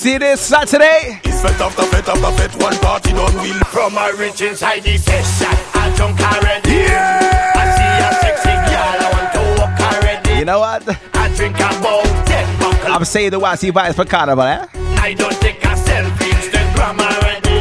[0.02, 1.22] see this Saturday?
[1.24, 2.56] It's fete after fete after fete.
[2.64, 3.60] One party done will.
[3.66, 6.72] From my rich inside the session, I drunk already.
[6.72, 7.54] Yeah.
[7.54, 10.40] I see a sexy girl, I want to walk already.
[10.40, 10.82] You know what?
[11.14, 12.92] I drink about ten buckles.
[12.96, 14.66] I'm saying the YC vibes for carnival, eh?
[14.98, 17.60] I don't take a selfie, Instagram already.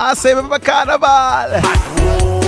[0.00, 2.43] I say it for carnival.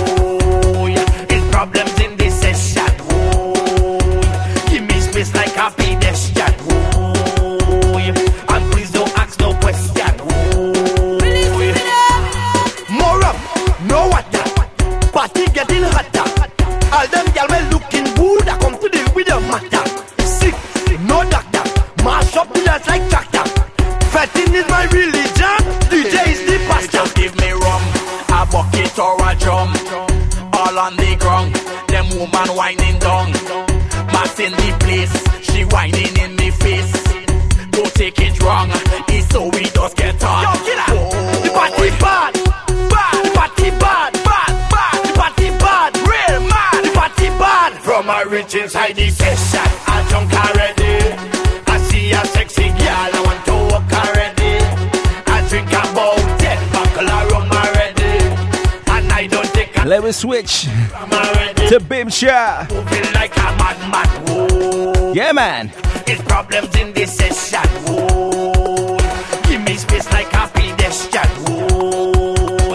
[60.17, 62.67] Switch to Bimshire.
[62.71, 64.07] Moving like a madman.
[64.25, 65.13] Whoa.
[65.13, 65.71] Yeah, man.
[66.07, 67.69] It's problems in this session.
[67.85, 68.97] Whoa.
[69.43, 71.27] Give me space like a pedestrian.
[71.45, 72.73] Whoa.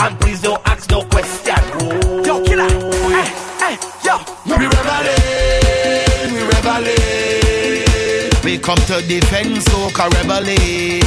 [0.00, 1.54] And please don't ask no question.
[1.54, 2.24] Whoa.
[2.24, 2.68] Yo, killer.
[2.68, 3.28] Hey,
[3.62, 4.18] hey, yo.
[4.46, 8.32] We reveling, we reveling.
[8.42, 10.99] We come to defend soca rebelling.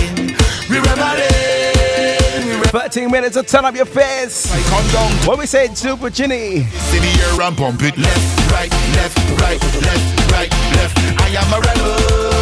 [2.74, 4.52] We reveling, we 13 minutes to turn up your face.
[5.28, 6.64] What we say, Super Chinny?
[6.64, 10.98] See the air and pump it left, right, left, right, left, right, left.
[11.22, 12.33] I am a rebel.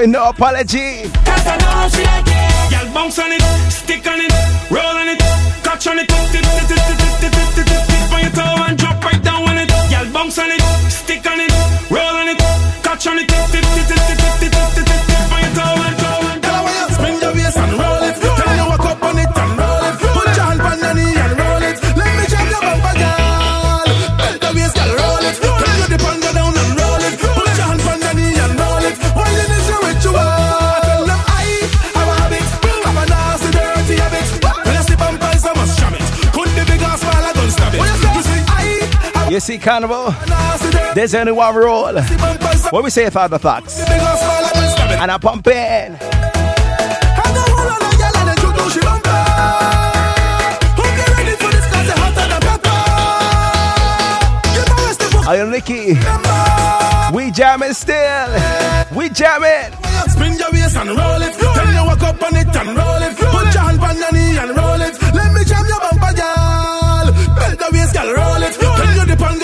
[0.00, 1.02] with no apology.
[1.24, 2.72] Cause I know how she like it.
[2.72, 4.32] Y'all bounce on it, stick on it,
[4.70, 5.18] roll on it,
[5.62, 7.09] catch on it.
[39.50, 40.14] Sea Carnival.
[40.94, 42.00] There's only one rule.
[42.70, 43.80] What we say father the?
[43.80, 45.98] And I pump in.
[55.26, 55.94] Are you Nicky?
[57.12, 58.30] We jamming still.
[58.94, 59.74] We jamming.
[60.10, 61.42] Spin your waist and roll it.
[61.42, 63.20] Roll Turn your walk up on it and roll it.
[63.20, 63.54] Roll Put it.
[63.54, 64.94] your hand on your knee and roll it.
[65.12, 67.06] Let me jam your bumper, girl.
[67.34, 68.14] Bend the waist, girl.
[68.14, 68.62] Roll it.
[68.62, 68.96] Roll Turn it.
[68.96, 69.39] you dip on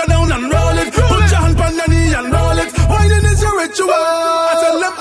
[3.67, 3.91] spiritual.
[3.91, 4.96] I said, let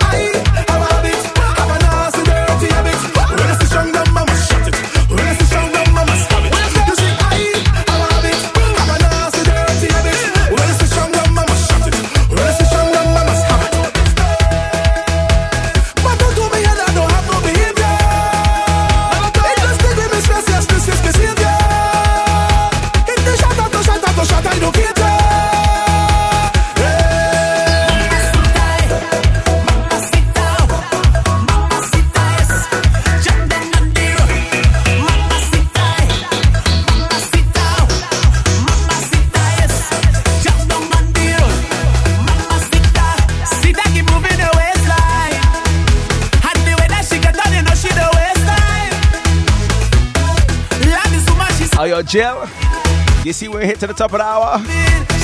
[52.16, 54.64] You see, we're hit to the top of the hour.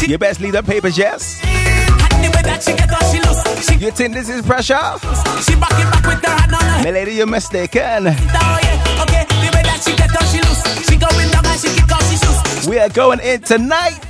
[0.05, 1.41] You best leave them papers, yes.
[3.79, 4.73] You think this is pressure?
[6.83, 8.03] My lady, you're mistaken.
[12.67, 14.00] We are going in tonight.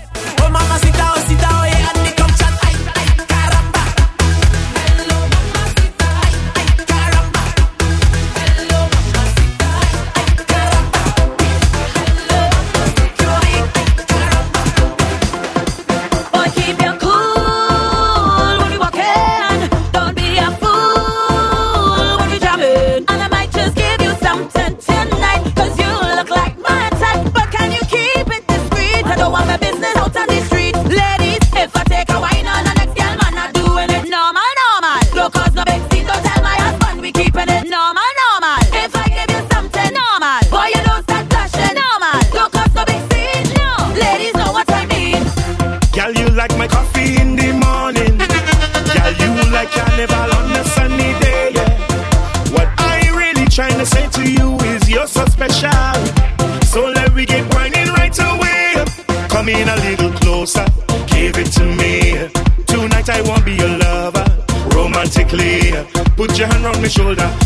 [67.16, 67.41] shoulder.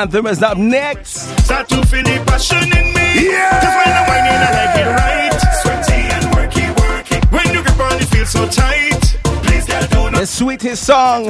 [0.00, 1.28] Anthem is up next.
[1.44, 3.28] Start to feel the passion in me.
[3.28, 3.60] Yeah.
[3.76, 5.40] When I'm whining, I like it right.
[5.60, 7.18] Sweaty and worky, worky.
[7.30, 9.02] When you on, so tight.
[9.44, 10.20] Please, girl, do not.
[10.20, 11.24] The sweetest song.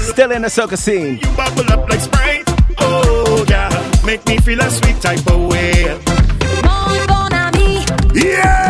[0.00, 1.18] Still in the circus scene.
[1.18, 2.44] You bubble up like Sprite.
[2.78, 3.68] Oh, yeah.
[4.06, 6.00] Make me feel a sweet type of way.
[6.62, 7.84] Bon, bon ami.
[8.14, 8.65] Yeah.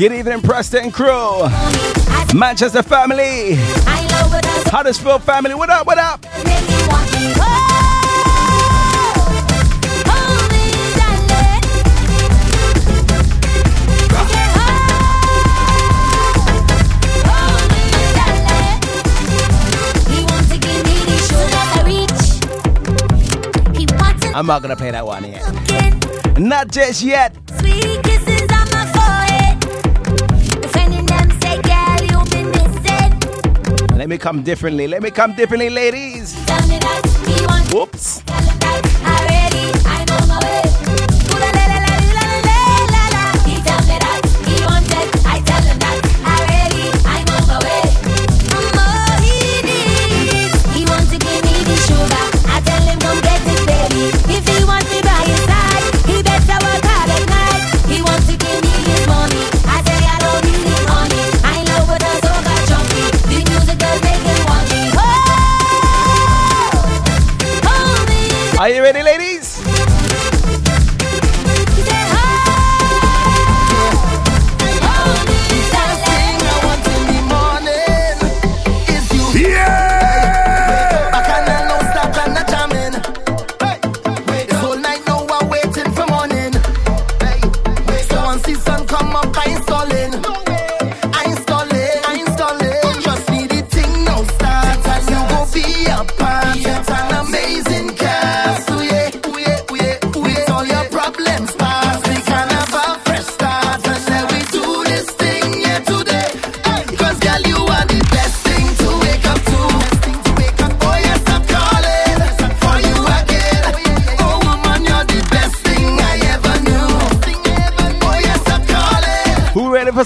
[0.00, 1.46] Good evening, Preston crew.
[2.34, 3.56] Manchester family.
[4.72, 5.54] Huddersfield family.
[5.54, 5.86] What up?
[5.86, 6.24] What up?
[24.34, 26.38] I'm not gonna play that one yet.
[26.38, 27.36] Not just yet.
[34.00, 34.86] Let me come differently.
[34.86, 36.09] Let me come differently, ladies.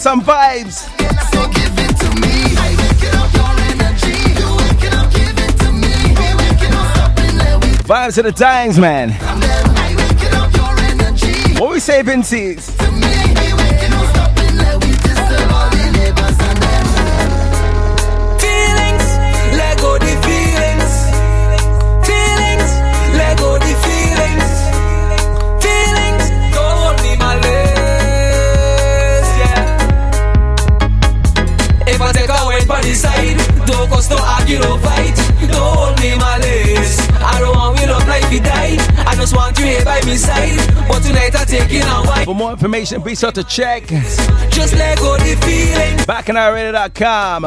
[0.04, 0.84] some vibes.
[7.86, 9.12] Vibes to the times, man.
[11.58, 12.73] What we say, Vince's?
[42.24, 43.86] For more information, be sure to check
[44.50, 46.06] Just let go the feelings.
[46.06, 47.44] bacchanalradio.com.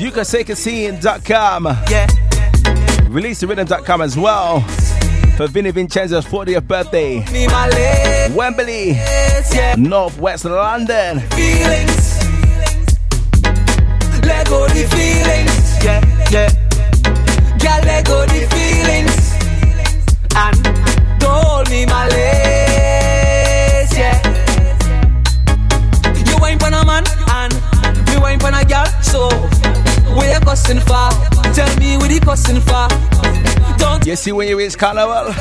[0.00, 1.64] You can say casino.com.
[1.90, 2.06] Yeah.
[3.10, 4.60] ReleaseTheRhythm.com as well.
[5.36, 7.24] For Vinny Vincenzo's 40th birthday.
[7.32, 9.74] Me my legs, Wembley, yeah.
[9.76, 11.18] Northwest London.
[11.30, 12.22] feelings.
[14.24, 15.84] Let go the feelings.
[15.84, 16.00] Yeah,
[16.30, 16.48] yeah.
[17.58, 19.34] Girl, let go the feelings.
[20.36, 20.64] And
[21.20, 22.63] don't hold me my legs.
[28.24, 28.86] Wine pan a girl.
[29.02, 29.28] So
[30.16, 31.08] where you cussing for?
[31.52, 32.88] Tell me where you cussing for.
[33.78, 35.34] Don't You see when you reach Carnival?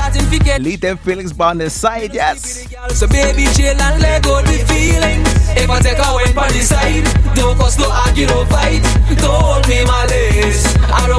[0.60, 2.68] Leave them feelings by the side, yes.
[3.00, 5.30] So baby, chill and let go the feelings.
[5.56, 8.84] If I take a wine on the side, don't cause no argue, no fight.
[9.22, 10.62] Don't hold me my legs.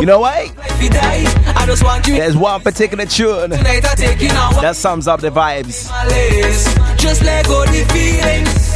[0.01, 0.51] You know why?
[0.75, 1.25] if you die.
[1.57, 3.85] I just want you There's one particular tune tonight.
[3.85, 4.51] I take you now.
[4.61, 5.89] that sums up the vibes.
[6.99, 8.74] Just let go the feelings.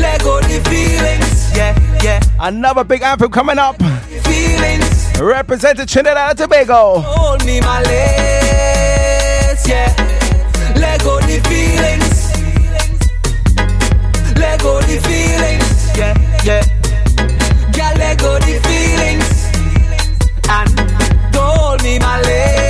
[0.00, 1.56] Let go the feelings.
[1.56, 2.20] Yeah, yeah.
[2.40, 3.76] Another big anthem coming up.
[4.24, 5.20] Feelings.
[5.20, 7.00] Representing Trinidad and Tobago.
[7.00, 9.68] Hold me my legs.
[9.68, 9.92] Yeah.
[10.76, 12.30] Let go the feelings.
[14.38, 15.98] Let go the feelings.
[15.98, 16.62] Yeah, yeah.
[17.76, 19.28] Girl, let go the feelings.
[20.48, 22.69] And don't hold me my legs.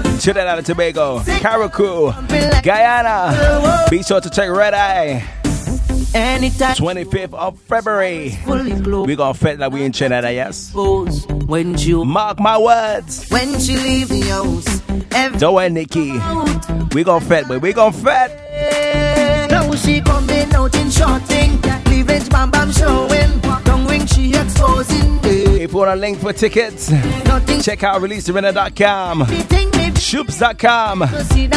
[0.21, 2.13] Trinidad and Tobago, Carriacou,
[2.63, 3.87] Guyana.
[3.89, 5.23] Be sure to check Red Eye.
[6.13, 8.37] Anytime 25th of February.
[8.45, 10.71] We gonna fit like we in Trinidad, yes?
[10.75, 13.29] When you Mark my words.
[13.29, 16.11] when she leave the house, Don't worry, Nikki.
[16.93, 19.00] We gonna fit, but we gonna fit.
[19.81, 25.19] Now she coming out in short thing, cleavage bam bam showing, tongue ring she exposing.
[25.23, 26.89] If you want a link for tickets,
[27.63, 29.21] check out releaserhythm.com,
[29.95, 31.03] shoobs.com,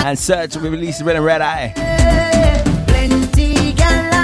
[0.06, 1.72] and search Release the Rhythm Red Eye.
[2.86, 4.14] Plenty gal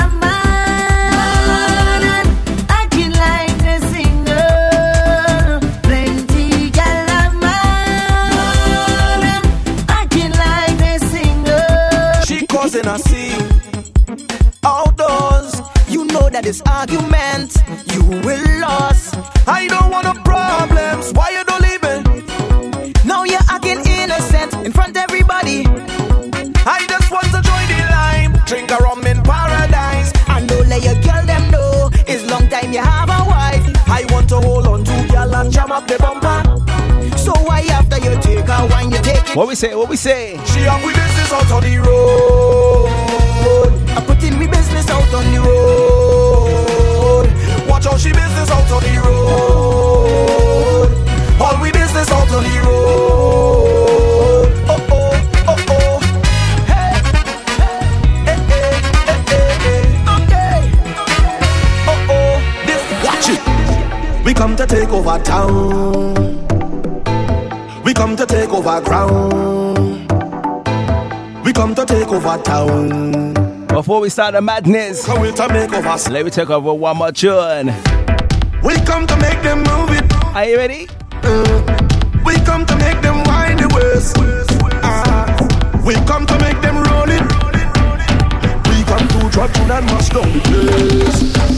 [14.64, 15.60] outdoors.
[15.88, 17.56] You know that this argument
[17.92, 19.02] you will lose.
[19.46, 21.12] I don't want no problems.
[21.12, 23.04] Why you don't leave it?
[23.04, 25.64] Now you're acting innocent in front of everybody.
[26.66, 30.12] I just want to join the line, drink a rum in paradise.
[30.28, 33.64] And don't let your girl them know it's long time you have a wife.
[33.88, 36.38] I want to hold on to girl and jam up the bumper.
[37.16, 39.36] So why after you take her wine, you take it?
[39.36, 39.74] What we say?
[39.74, 40.38] What we say?
[40.46, 42.39] She up with this is out on the road.
[48.00, 50.88] She business out on the road.
[51.40, 54.48] All we business out on the road.
[54.68, 55.12] Oh oh,
[55.48, 56.00] oh oh.
[61.88, 62.36] Oh oh.
[63.04, 63.40] Watch it.
[64.24, 66.14] We come to take over town.
[67.84, 70.08] We come to take over ground.
[71.44, 73.39] We come to take over town.
[73.72, 76.10] Before we start the madness, we to make over.
[76.10, 77.66] let me take over one more tune.
[78.62, 80.12] We come to make them move it.
[80.34, 80.88] Are you ready?
[82.24, 84.16] We come to make them wind the waist.
[84.82, 85.82] Ah.
[85.86, 87.22] We come to make them roll it.
[88.68, 91.49] We come to drop tune and mash down the place.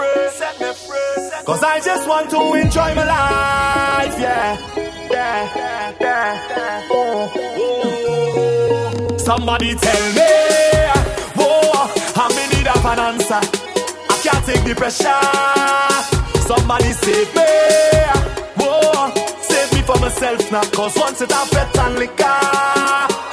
[0.00, 1.44] Free.
[1.44, 4.58] Cause I just want to enjoy my life, yeah.
[5.10, 6.80] Yeah, yeah, yeah.
[9.18, 10.30] Somebody tell me,
[11.36, 13.40] whoa, I'm in need of an answer.
[14.10, 15.20] I can't take the pressure.
[16.46, 17.46] Somebody save me.
[18.58, 20.62] Whoa, save me for myself now.
[20.70, 22.24] Cause once it have pet and liquor,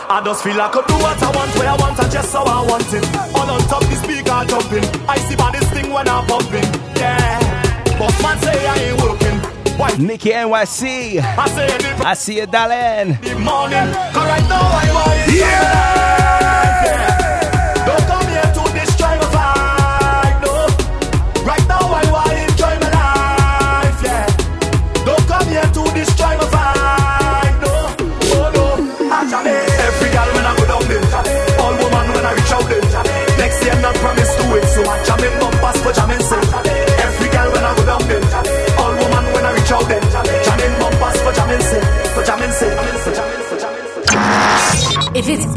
[0.10, 2.43] I just feel I could do what I want, where I want, and just how
[2.45, 3.03] I want it.
[3.36, 4.86] All on top the speaker jumping.
[5.10, 6.64] I see baddest thing when I'm pumping.
[6.95, 9.38] Yeah, but man say I ain't working.
[9.78, 9.91] Why?
[9.97, 11.20] Nikki NYC.
[11.22, 13.18] I say it I see you, darling.
[13.22, 13.88] the morning.
[14.14, 15.39] Cause right now I want it.
[15.39, 16.26] Yeah.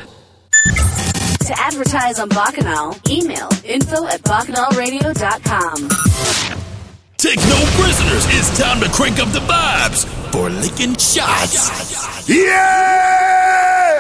[1.48, 5.76] To advertise on Bacchanal, email info at bacchanalradio.com.
[7.16, 8.26] Take no prisoners.
[8.36, 12.28] It's time to crank up the vibes for licking shots.
[12.28, 13.97] Yeah!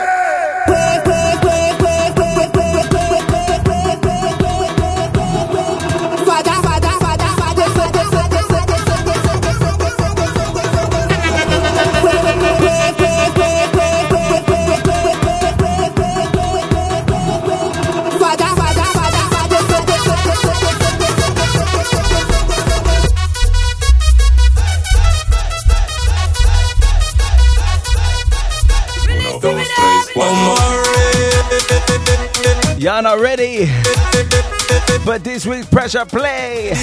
[35.05, 36.77] But this week, pressure play.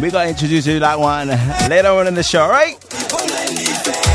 [0.00, 1.28] We gonna introduce you to that one
[1.68, 2.80] later on in the show, right?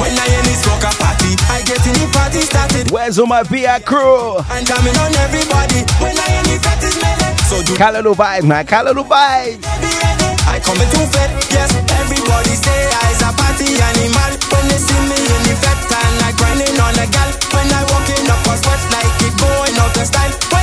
[0.01, 2.89] When I in this party, I get in the party started.
[2.89, 4.41] Where's all my VR crew?
[4.49, 5.85] And coming on everybody.
[6.01, 7.37] When I in the fat is melon.
[7.45, 8.65] So do Callaloo vibes, man.
[8.65, 9.61] Callaloo vibes.
[10.49, 11.69] I come in too fed, yes.
[12.01, 14.33] Everybody say I's a party animal.
[14.49, 17.29] When they see me in the fat and I grinding on a gal.
[17.53, 20.58] When I walk in up a spot like it going out of style.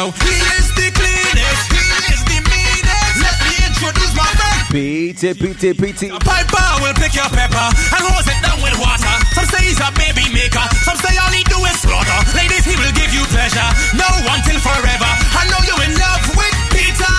[0.00, 3.20] Yo, he is the cleanest, he is the meanest.
[3.20, 4.64] Let me introduce my friend.
[4.72, 6.08] Pete, Pete, Pete.
[6.24, 9.12] Piper will pick your pepper and hose it down with water.
[9.36, 12.16] Some say he's a baby maker, some say all he do is slaughter.
[12.32, 15.10] Ladies, he will give you pleasure, no one till forever.
[15.36, 17.16] I know you in love with Peter.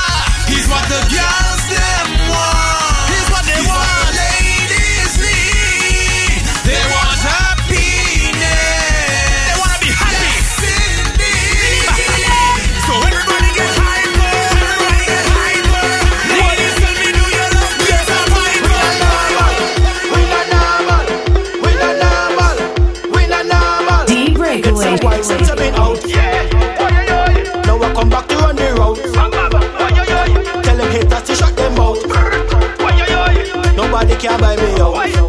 [0.49, 1.50] He's what the girls
[34.23, 35.20] Nobody can buy me out.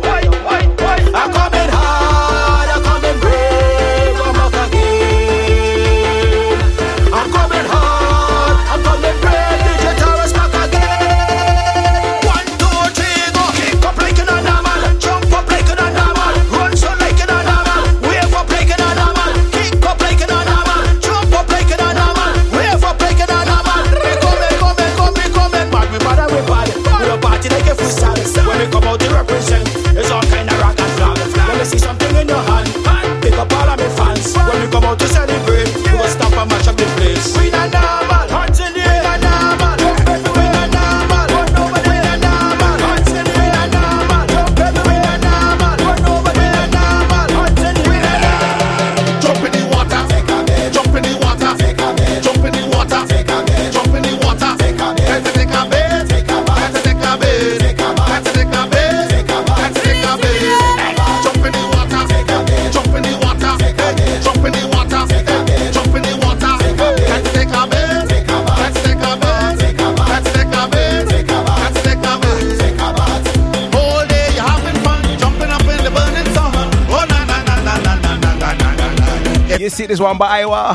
[79.73, 80.75] See this one by Iowa?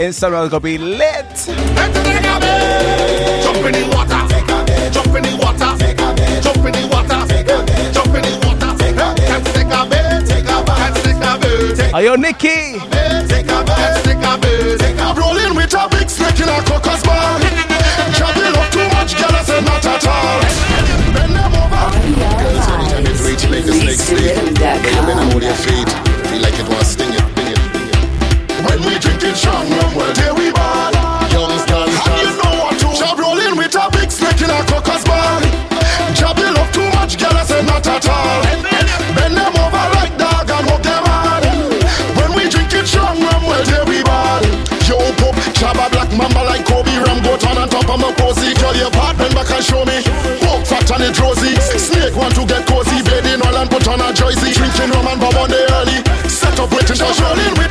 [0.00, 1.44] Instagram is gonna be lit.
[1.44, 1.60] Jump
[3.68, 4.16] in the water,
[4.90, 5.76] jump in the water,
[6.40, 7.20] jump in the water,
[7.92, 8.72] jump in the water.
[9.28, 11.92] Let's take a bit, take a bit, let's take a bit.
[11.92, 12.80] Are you Nikki?
[13.28, 14.80] Take a bit, let's take a bit.
[14.98, 17.38] I'm rolling with a big snake in a crocus ball.
[18.16, 20.40] Jumping up too much, girl, I said not at all.
[21.12, 21.92] Bend them over.
[22.40, 24.80] Girls, anytime you reach like the snake sleep, when you bend
[25.20, 25.92] and hold your feet,
[26.32, 27.12] feel like it was sting
[28.72, 30.96] When we drinking strong rum, well, there we ball.
[31.28, 35.44] Youngsters, And you know what to Job rolling with a big snake in a ball.
[36.16, 38.40] Job you love too much, girl, I said not at all.
[39.12, 41.44] Bend them over like dog and hook them hard.
[42.16, 44.40] When we drinking strong rum, well, there we ball.
[44.88, 48.56] Yo, pop, Jabba black mamba like Kobe Ram, go turn on top of my posy.
[48.56, 50.00] Girl, your part, bend back and show me.
[50.64, 51.52] Fat and it rosy.
[51.76, 54.56] Snake want to get cozy, bathing and put on a jersey.
[54.56, 56.00] Drinking rum and bob on the early.
[56.24, 57.61] Set up waiting, just rolling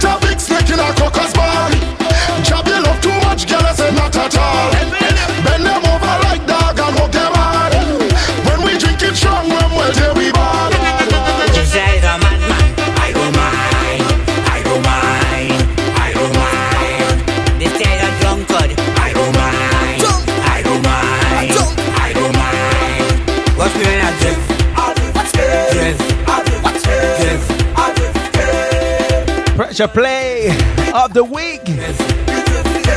[29.82, 30.48] feature play
[30.94, 31.62] of the week.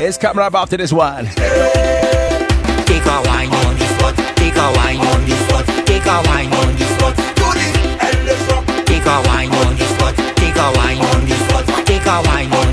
[0.03, 1.27] It's coming up after this one.
[1.27, 4.17] Take a wine on this spot.
[4.37, 5.67] Take a wine on this spot.
[5.87, 7.17] Take a wine on this spot.
[8.87, 10.17] Take a wine on this spot.
[10.37, 11.87] Take a wine on this spot.
[11.87, 12.64] Take a wine.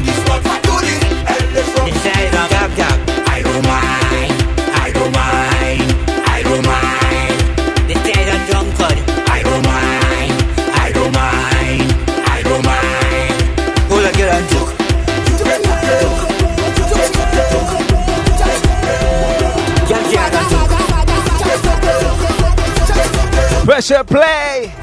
[23.71, 24.73] Pressure play.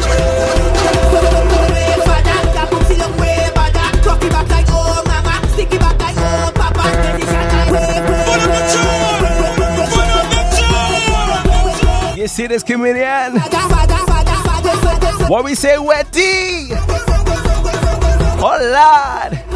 [12.17, 13.34] You see this comedian?
[15.29, 16.71] What we say, Wetty?
[18.41, 19.49] Oh, Lord.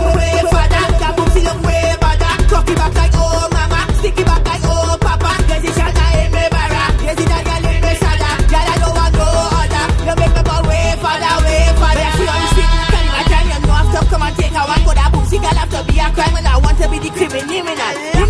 [16.53, 18.22] I want to be the criminal.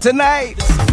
[0.00, 0.89] tonight.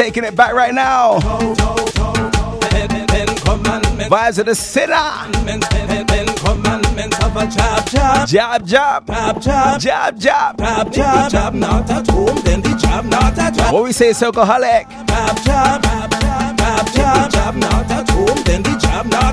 [0.00, 1.18] taking it back right now.
[4.08, 4.94] Vibes of the sinner.
[8.26, 9.06] Job, job.
[9.06, 9.80] Job, job.
[9.80, 13.74] Job, job, job, job, not at home, then the job not at home.
[13.74, 14.88] What we say, Socaholic?
[15.06, 15.82] Job, job.
[15.82, 17.30] Job, job.
[17.30, 19.29] Job, not at home, then the job not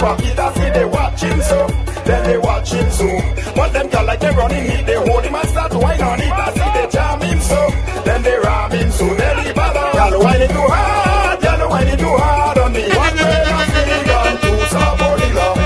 [0.00, 1.66] paper I see they watching so
[2.04, 3.20] Then they watching zoom
[3.54, 6.32] But them girl like they running me They hold him and start whine on it
[6.32, 7.70] I see they jam him so
[8.04, 11.98] Then they ram him soon Any bother Girl whine it too hard Y'all whine it
[11.98, 15.58] too hard on the One way of feeling gone Too soft for the love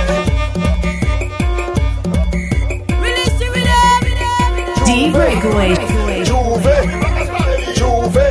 [5.13, 5.75] Breakaway.
[6.25, 6.75] Juve.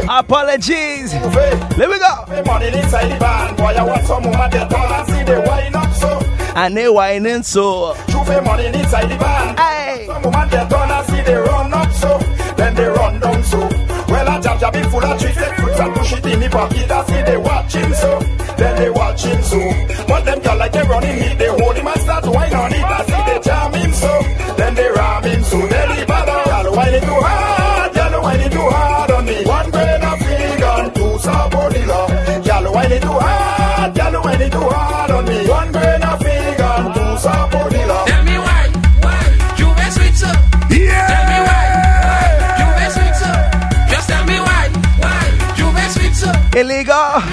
[0.10, 1.14] Apologies.
[1.14, 2.44] Let me go.
[2.46, 3.18] Money inside the.
[3.56, 4.52] Boy, I want some woman.
[4.52, 5.63] See the white.
[6.56, 7.96] And they whining so.
[8.08, 9.60] Juve money inside the band.
[9.60, 10.06] Hey.
[10.08, 12.18] Some woman get on and see they run up so.
[12.56, 13.60] Then they run down so.
[14.08, 16.50] Well, a jab jab be full of tricks, take fruits and push it in the
[16.50, 16.92] pocket.
[16.92, 18.20] I see they watch him so.
[18.58, 19.60] Then they watch him so.
[20.08, 22.84] But them girl like they running me, they hold him and start wine on it.
[22.84, 24.22] I see they jam him so.
[24.56, 25.58] Then they ram him so.
[25.68, 26.44] Then he bother.
[26.46, 27.43] Girl whining too hard,
[46.94, 47.22] Illegal.
[47.22, 47.33] Tell me why.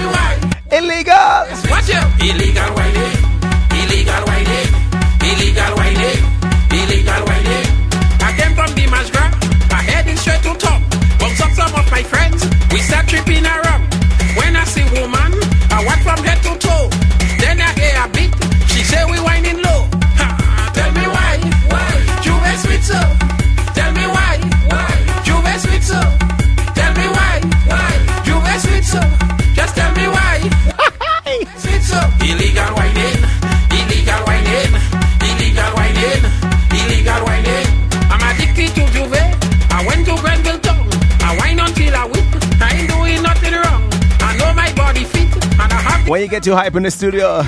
[46.41, 47.41] Get too hype in the studio,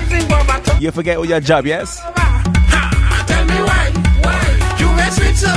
[0.78, 2.00] you forget all your job, yes?
[2.00, 3.90] Tell me why,
[4.22, 4.40] why
[4.78, 5.52] you best sweet so?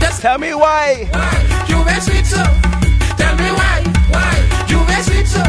[0.00, 2.42] Just tell me why, why you best sweet so?
[3.16, 3.82] Tell me why,
[4.12, 4.36] why
[4.68, 5.42] you best sweet so?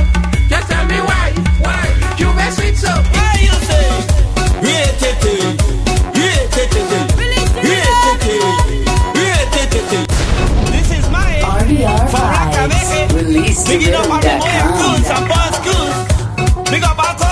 [0.48, 1.84] Just tell me why, why
[2.18, 2.92] you best sweet so?
[3.16, 3.88] Why you say?
[4.64, 5.36] Yeah, tete.
[6.16, 6.82] Yeah, tete.
[7.20, 8.36] Yeah, tete.
[9.20, 10.08] Yeah, tete.
[10.72, 13.16] This is my RDR from vibes.
[13.16, 14.96] Release Big it up all the boy rhythm.com.
[14.96, 16.72] goods and boss goods.
[16.72, 17.25] Big up all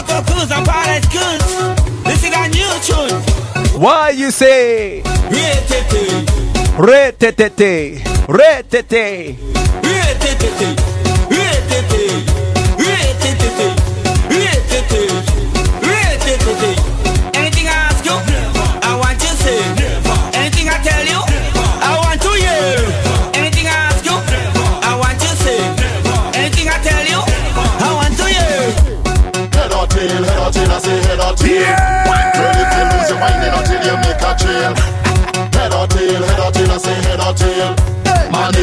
[0.51, 1.45] and paradise goods.
[2.03, 3.79] This is a new tune.
[3.81, 5.01] Why you say?
[5.31, 6.25] Yeah, tete.
[6.77, 8.03] Re te te te.
[8.27, 8.83] Re te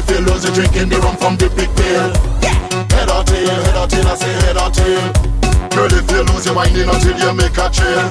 [0.01, 2.09] If you lose, you drinking the rum from the big pail.
[2.97, 5.13] Head or tail, head or tail, I say head or tail.
[5.77, 8.09] Girl, if you lose your mind until you make a trail.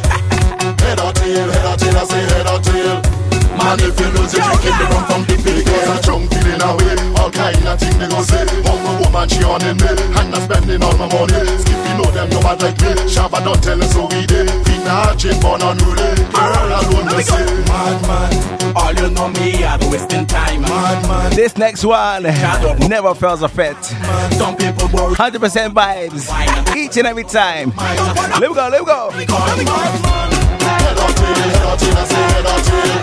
[0.85, 3.18] Head or tail, head or tail, I say head or tail.
[3.59, 5.91] Man, if you lose, you drinking the rum from the big pail.
[5.91, 8.43] I'm drunk, feeling away, all kind of thing they go say.
[8.63, 10.19] One woman, she on in me, eh?
[10.19, 11.43] and I'm spending all my money.
[11.59, 12.91] Skippy know them, no bad like me.
[13.11, 14.47] Shabba don't tell us how we did.
[14.65, 16.09] Fina, chain, born unruly.
[16.31, 17.43] Girl, alone, me say.
[17.67, 18.31] Madman,
[18.75, 20.61] all you know me, I'm wasting time.
[20.61, 22.23] Madman, This next one
[22.87, 23.75] never fails a fit.
[24.39, 25.15] some people worry.
[25.15, 27.73] 100% vibes each and every time.
[27.75, 30.38] Let me go, let me go.
[30.83, 32.97] Head tail, head tail, I say head tail.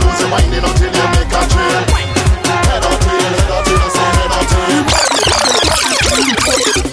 [0.00, 1.42] Lose your mind until you make a.
[2.68, 4.34] Head tail, head tail, I say head
[6.74, 6.83] tail.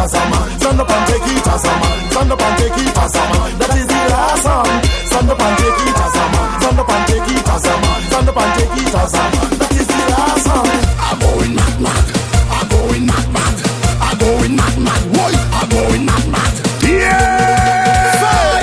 [0.00, 0.48] As a man.
[0.58, 2.10] Stand up and take it as a man.
[2.10, 3.50] Stand up and take it as a man.
[3.60, 4.64] That is the last song.
[5.10, 6.48] Stand up and take it as a man.
[6.60, 8.00] Stand up and take it as a man.
[8.08, 9.50] Stand up and take it as a man.
[9.60, 10.68] That is the last song.
[11.04, 12.04] I'm going mad, mad.
[12.48, 13.56] I'm going mad, mad.
[14.00, 15.02] I'm going mad, mad.
[15.16, 15.30] Why?
[15.60, 16.52] I'm going mad, mad.
[16.80, 18.24] Yeah!
[18.24, 18.56] Fire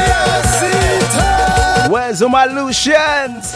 [1.92, 3.54] Where's all my Lucians?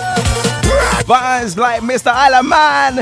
[1.10, 2.14] Vines like Mr.
[2.14, 3.02] Alaman.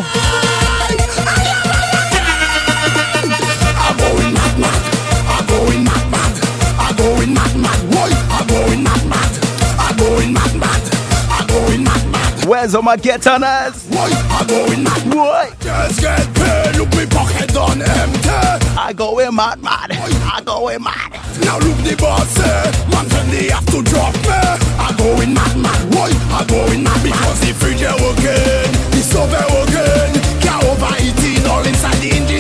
[10.34, 10.96] Going mad, mad.
[11.32, 12.46] I'm going mad, mad.
[12.46, 13.90] Where's all my get oners?
[13.94, 14.10] Why?
[14.30, 15.14] I'm going mad.
[15.14, 15.60] What?
[15.60, 16.76] Just get paid.
[16.78, 18.30] Look me pocket on empty.
[18.78, 19.92] I go in mad, mad.
[19.92, 21.14] I go in mad.
[21.42, 22.72] Now look the boss eh?
[22.92, 24.40] Man they have to drop me
[24.76, 26.12] I going mad mad Why?
[26.36, 30.12] I going mad because the fridge is working The is working
[30.44, 32.39] Can't overeating all inside the engine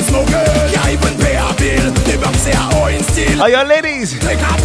[3.39, 4.17] Are your ladies?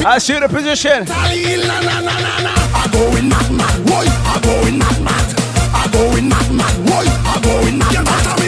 [0.05, 1.07] I shoot the position.
[1.09, 4.05] I go in mad, boy.
[4.05, 5.31] I go in mad.
[5.73, 7.07] I go in mad, boy.
[7.07, 8.44] I go in mad.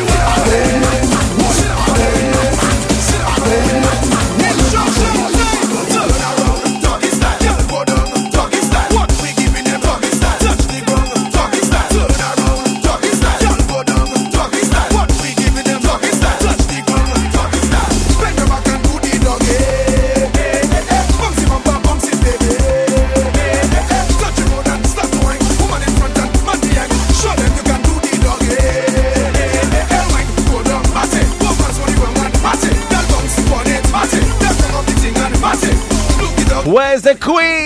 [37.07, 37.66] the queen.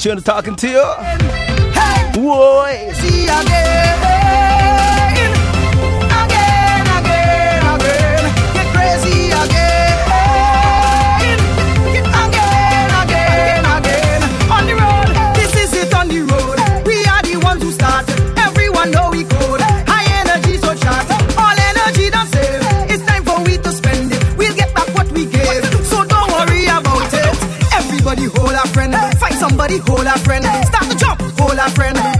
[0.00, 1.39] Tune to talking to you.
[29.70, 30.44] body, hold a friend.
[30.44, 32.19] Start to jump, hold a friend.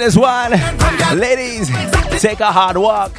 [0.00, 0.52] this one?
[1.18, 1.68] Ladies,
[2.20, 3.12] take a hard walk.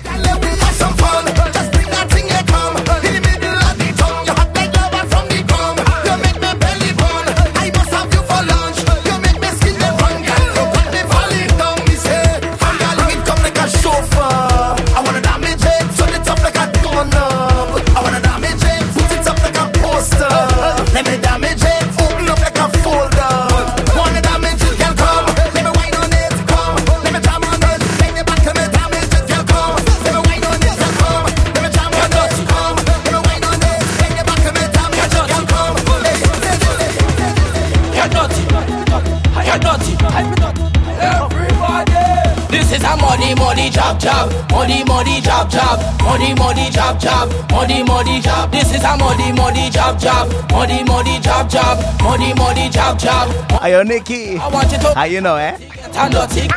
[44.01, 44.33] Job.
[44.51, 45.77] Money, money job, job.
[46.01, 47.29] Money, money job, job.
[47.51, 48.51] Money, money job.
[48.51, 50.25] This is a money, money job, job.
[50.51, 51.77] Money, money job, job.
[52.01, 53.29] Money, money job, job.
[53.61, 54.37] Ayo, Nikki.
[54.37, 55.57] I want you to How you know, eh?
[55.57, 56.47] get and dirty.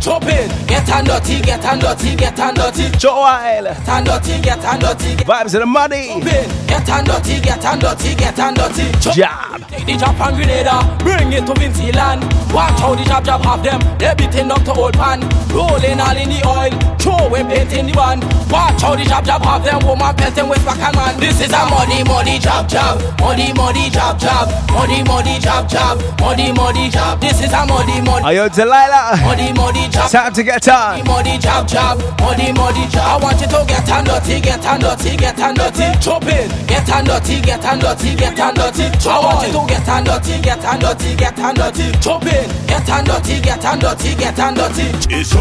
[0.00, 0.48] Chop in.
[0.66, 2.88] Get and dirty, get and dirty, get and dirty.
[2.96, 3.66] Joe Wild.
[3.66, 5.16] Get and dirty, get and dirty.
[5.24, 6.20] Vibes in the money.
[6.66, 8.92] Get and dirty, get and dirty, get dirty.
[9.00, 9.14] Chop.
[9.14, 9.68] Job.
[9.68, 12.22] Take the job and Grenada, bring it to Vincy land.
[12.52, 15.20] Watch how the job job have them, they beating up to old pan.
[15.50, 16.70] Rolling all in the oil,
[17.02, 18.20] throwing paint in the van.
[18.50, 21.18] Watch how the job job have them, woman pelting with back and man.
[21.18, 25.98] This is a money, money job job, money, money job job, money, money job job,
[26.20, 27.20] money, money job.
[27.20, 28.24] This is a money, money.
[28.26, 29.18] Ayo, Delilah.
[29.26, 30.10] Money, money job.
[30.10, 31.04] Time to get on.
[31.04, 33.06] Money job job, money money job.
[33.06, 35.86] I want you to get and dirty, get and dirty, get and dirty.
[35.98, 38.86] Chop in, get and dirty, get and dirty, get and dirty.
[39.08, 41.86] I want you to get and dirty, get and dirty, get and dirty.
[41.98, 44.86] Chop in, get and dirty, get and dirty, get and dirty.
[45.10, 45.34] It's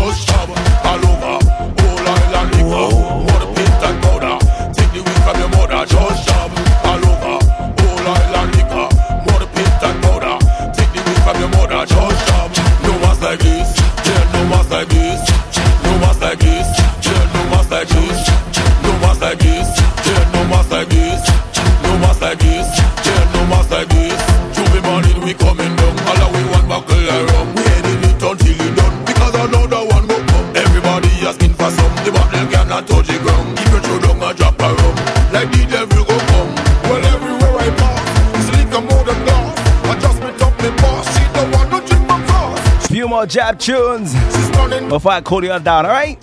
[43.30, 44.14] jab tunes
[44.90, 46.18] before I cool you all down, alright?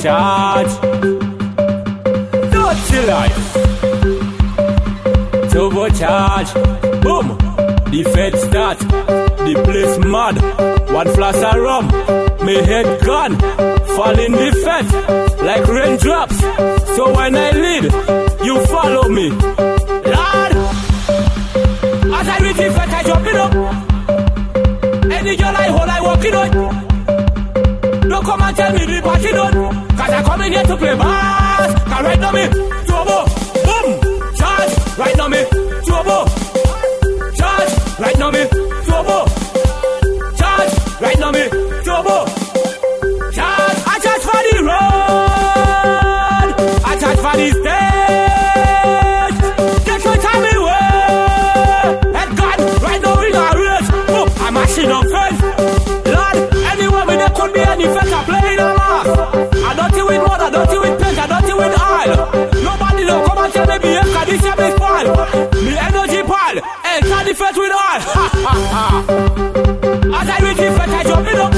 [0.00, 0.72] Charge.
[2.52, 3.52] Dirty life.
[5.50, 6.52] Turbo charge.
[7.02, 7.36] Boom.
[7.90, 8.78] The fed start.
[8.78, 10.36] The place mad.
[10.92, 11.86] One flash of rum.
[12.46, 13.36] Me head gone.
[13.96, 14.86] Fall in the fed.
[15.42, 16.38] Like raindrops.
[16.96, 17.84] So when I lead,
[18.44, 19.30] you follow me.
[19.30, 20.52] Lord.
[22.14, 23.52] As I reach the fed, I jump it up.
[25.12, 26.91] Any girl I hold, I walk it up.
[28.24, 29.88] Come and tell me the party done.
[29.96, 31.74] Cause I come in here to play bass.
[31.90, 32.44] Cause right now me
[32.88, 33.18] Turbo
[33.66, 33.88] Boom.
[34.36, 34.72] Charge.
[34.98, 35.44] Right now me
[35.86, 36.26] Turbo
[37.38, 37.72] Charge.
[37.98, 38.42] Right now me
[38.86, 39.26] Turbo
[40.36, 40.72] Charge.
[41.00, 41.48] Right now me
[41.84, 42.31] Turbo
[67.42, 68.86] fete with oil Ha ha ha
[70.20, 71.52] As I reach fete I jump it up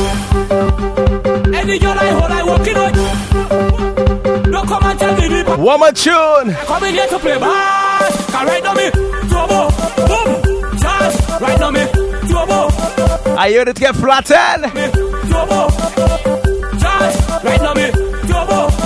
[1.55, 2.94] Any girl I hold I walk it out
[4.51, 6.55] Don't come and tell me the One more tune.
[6.66, 8.31] Come in here to play bass.
[8.31, 8.90] Can right now me,
[9.31, 9.70] turbo,
[10.09, 11.40] boom, jazz.
[11.40, 11.85] Right now me,
[12.28, 12.69] turbo,
[13.47, 14.65] you ready to get flattened?
[15.31, 15.69] turbo,
[16.78, 17.44] jazz.
[17.44, 17.90] Right now me,
[18.28, 18.84] turbo,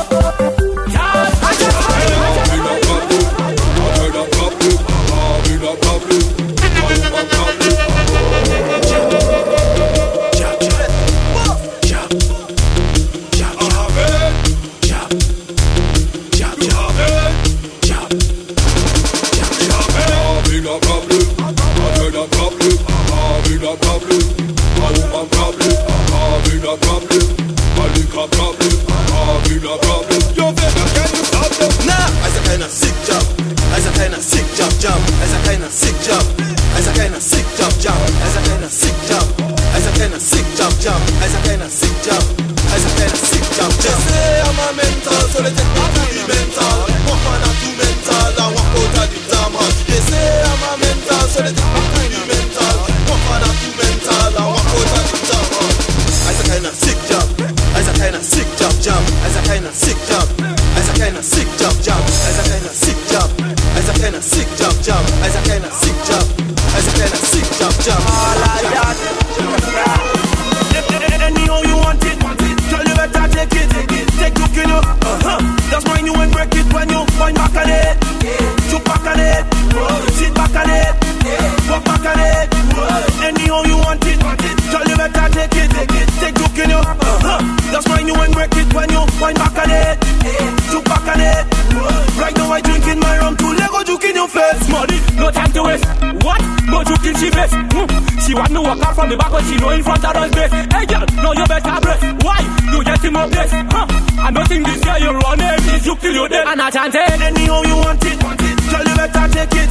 [100.48, 100.72] front of us base.
[100.72, 102.24] Hey girl, now you better brace.
[102.24, 102.40] Why?
[102.72, 103.52] You get in my place.
[103.52, 103.86] Huh?
[104.20, 105.60] I don't think this year you run it.
[105.74, 106.46] It's you till your dead.
[106.46, 107.20] And I chant it.
[107.20, 109.68] Anyhow you want it, girl you better take it.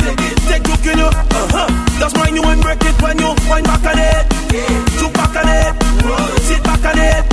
[0.47, 1.67] Take look in you, uh-huh.
[1.99, 4.25] That's why you and break it when you wind back on it.
[4.97, 5.73] Shoot back on it,
[6.47, 7.23] sit back on it,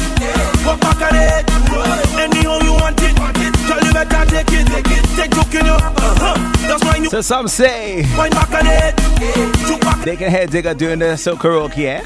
[0.67, 1.45] walk back on it.
[2.19, 5.05] Anyhow you want it, girl you better take it.
[5.15, 6.35] Take look in you, uh-huh.
[6.67, 8.99] That's why you So some say wind back on it.
[9.67, 12.05] Shoot back, they can head digger doing the so karaoke, yeah?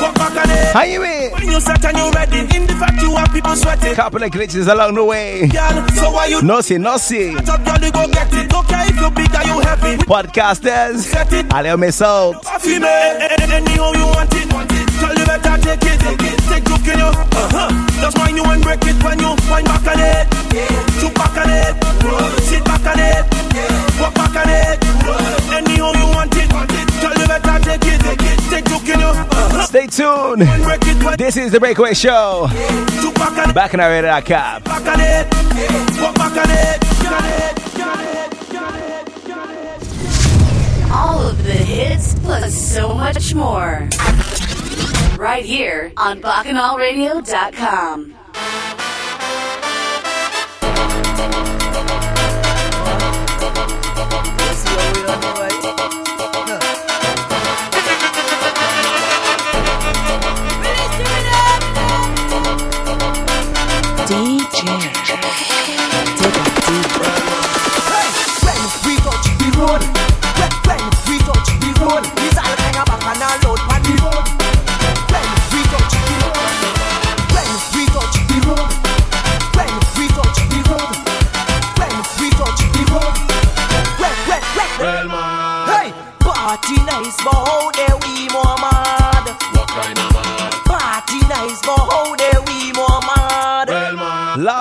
[0.00, 0.46] Walk back.
[0.74, 1.30] How you mean?
[1.32, 3.94] When you set and you ready, in the fact you have people sweating.
[3.94, 5.48] Couple of glitches along the way.
[5.48, 7.34] Girl, so why you No see, no see.
[7.34, 8.52] top girl you go get it?
[8.52, 9.96] Okay if you big or you heavy.
[10.04, 12.44] Podcasters, I'll miss out.
[12.46, 14.48] Anyhow you want it,
[15.00, 15.98] girl you better take it,
[16.48, 17.68] take look in you, uh-huh.
[18.00, 20.26] That's why you ain't break it when you wind back on it,
[21.00, 21.74] shoot back on it,
[22.44, 23.24] sit back on it,
[23.98, 24.78] walk back on it.
[25.50, 26.37] Anyhow you want it,
[29.66, 30.42] Stay tuned.
[31.18, 32.48] This is the Breakaway Show.
[33.54, 33.90] Back our
[34.86, 35.26] on it.
[40.90, 43.88] All of the hits plus so much more.
[45.18, 48.14] Right here on BacchanalRadio.com.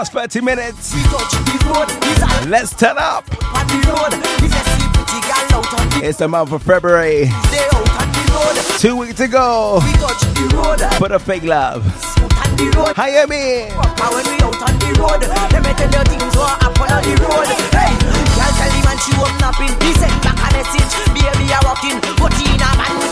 [0.08, 0.92] Last 30 minutes.
[0.92, 3.26] The Let's turn up.
[3.26, 3.36] the
[6.00, 7.26] the It's the month of February.
[7.26, 8.78] The.
[8.80, 9.82] Two weeks to go.
[9.82, 10.96] The.
[10.98, 11.84] Put a fake love.
[11.84, 11.92] the
[12.56, 12.96] the the road.
[12.96, 13.20] Hey,
[18.32, 19.76] girl tell him and she up napping.
[19.84, 22.00] He send back a message, baby I walking.
[22.16, 23.07] But in a man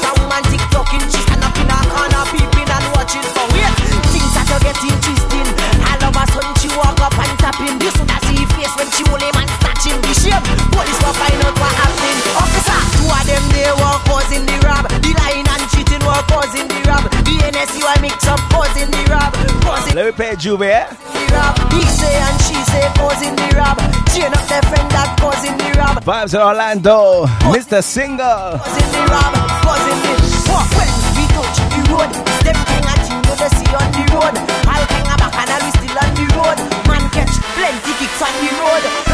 [11.06, 12.22] Will find out what happened.
[12.42, 14.84] Officer, two of them they were causing the rob.
[14.90, 17.06] The lying and cheating were causing the rob.
[17.26, 19.32] The NSU I mix up causing the rob.
[19.62, 20.90] Causing Let me play Juve, yeah?
[20.90, 21.54] the rob.
[21.74, 23.78] He say and she say causing the rob.
[24.18, 26.02] Chain up the friend that causing the rob.
[26.04, 27.26] Vibes in Orlando.
[27.54, 27.84] Mr.
[27.84, 28.58] Singer.
[28.58, 29.34] Causing the rob.
[29.62, 30.14] Causing the
[30.50, 30.66] what?
[30.74, 32.10] When we touch the road,
[32.46, 34.36] them thing that you know they see on the road.
[34.66, 36.58] All kind of back and we still on the road.
[36.90, 39.05] Man catch plenty kicks on the road.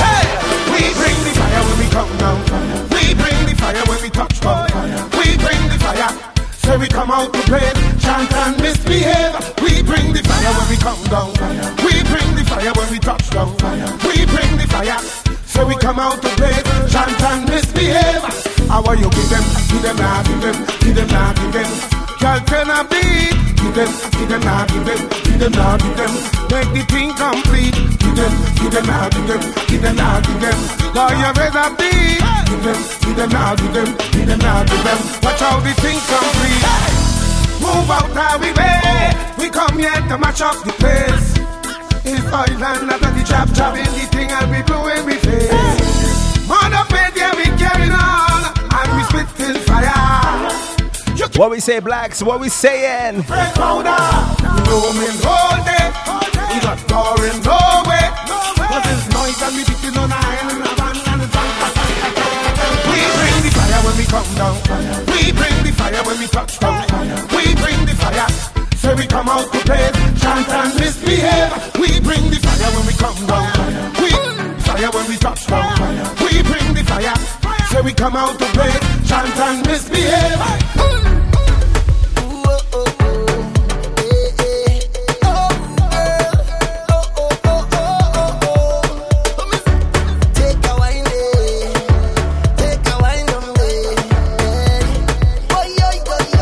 [0.00, 0.24] Hey!
[0.72, 2.40] We bring the fire when we come down.
[2.88, 4.68] We bring the fire when we touch down.
[4.68, 5.04] Fire.
[5.20, 6.16] We bring the fire.
[6.64, 7.68] Say we come out to play,
[8.00, 9.36] chant and misbehave.
[9.60, 11.28] We bring the fire when we come down.
[11.84, 13.52] We bring the fire when we touch down.
[14.08, 14.96] We bring the fire.
[15.44, 16.56] So we come out to play,
[16.88, 18.24] chant and misbehave.
[18.68, 22.09] How are you give them, give them, nah, give them, give them, nah, give them.
[22.20, 25.96] Girl, turn a beat, give them, give them, nah, give them, give them, nah, give
[25.96, 26.12] them.
[26.52, 30.36] Make the thing complete, give them, give them, nah, give them, give them, nah, give
[30.36, 30.58] them.
[30.92, 34.84] Now you a beat, give them, give them, nah, give them, give them, nah, give
[34.84, 35.00] them.
[35.24, 37.10] Watch how the thing complete.
[37.64, 41.40] Move out our way, we come here to match up the place.
[42.04, 45.50] It's Island that the chop chop in the thing and we blowing we face.
[46.50, 49.99] Up in there we carrying on and we spitting fire.
[51.36, 52.22] What we say, blacks?
[52.22, 53.22] What we saying?
[53.22, 55.86] Fresh powder, all day.
[56.52, 56.78] We got.
[58.70, 60.10] Cause it's noise and beating on.
[62.86, 64.54] We bring the fire when we come down.
[65.10, 66.86] We bring the fire when we touch down.
[67.34, 68.28] We bring the fire.
[68.76, 69.90] Say we come out to play,
[70.20, 71.50] chant and misbehave.
[71.80, 73.50] We bring the fire when we come down.
[74.02, 74.10] We
[74.62, 75.78] fire when we touch down.
[76.20, 77.16] We bring the fire.
[77.70, 78.72] Say we come out to play,
[79.06, 80.79] chant and misbehave.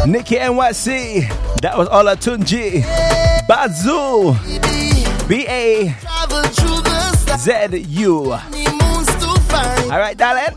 [0.08, 1.28] Nikki NYC.
[1.60, 2.82] That was Olatunji.
[3.46, 4.32] Bazoo.
[5.28, 5.94] B A
[7.36, 8.32] Z U.
[8.32, 10.56] All right, darling.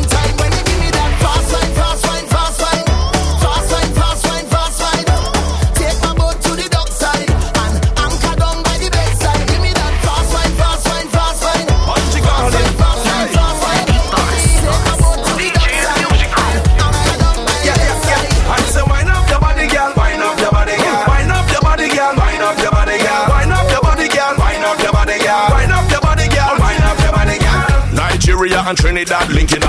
[28.71, 29.60] and Trinidad linking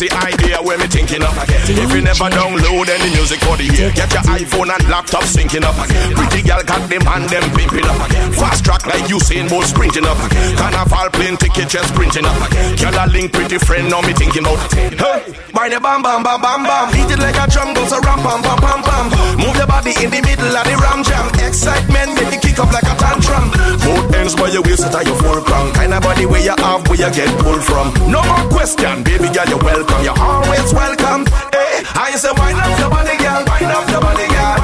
[0.00, 1.60] crazy idea where me thinking of again.
[1.68, 5.60] If you never download any music for the year, get your iPhone and laptop syncing
[5.60, 6.16] up again.
[6.16, 8.32] Pretty girl got them and them pimping up again.
[8.32, 10.56] Fast track like Usain Bolt sprinting up again.
[10.56, 12.76] Carnival plane ticket just sprinting up again.
[12.80, 14.96] Girl a link pretty friend now me thinking about it.
[14.96, 15.20] Hey,
[15.52, 16.88] mind your bam bam bam bam bam.
[16.92, 19.04] Beat it like a drum goes a ram pam pam pam pam.
[19.36, 21.28] Move your body in the middle of the ram jam.
[21.44, 23.52] Excitement make you kick up like a tantrum.
[23.84, 25.76] Both ends by your waist at your foreground.
[25.76, 27.92] Kind of body where you have where you get pulled from.
[28.08, 29.89] No more question, baby girl, you're welcome.
[30.04, 31.26] You're always welcome.
[31.52, 33.42] Hey, I say wind up your body, girl.
[33.50, 34.59] Wind up your body, girl.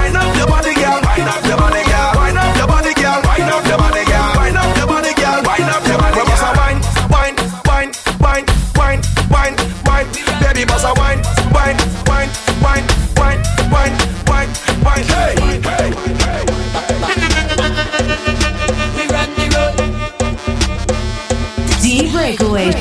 [22.17, 22.73] D Breakaway.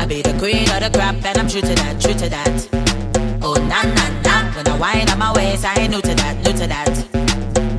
[0.00, 2.68] I be the queen of the crap and I'm true to that, true to that.
[3.42, 6.36] Oh na na na, when I whine on my waist, I ain't new to that,
[6.44, 6.92] new to that.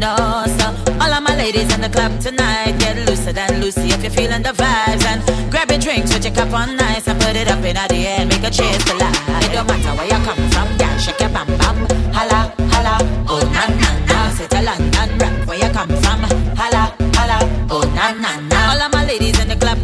[0.02, 0.16] No,
[0.58, 0.66] so
[1.00, 4.42] all of my ladies in the club tonight, get looser than Lucy if you're feeling
[4.42, 5.22] the vibes and
[5.52, 8.26] grab your drinks with your cup on nice and put it up in the air
[8.26, 9.22] make a cheers to life.
[9.46, 11.78] It don't matter where you come from, girl, shake your bam bam,
[12.12, 12.98] holla holla.
[13.30, 14.62] Oh na na na, say to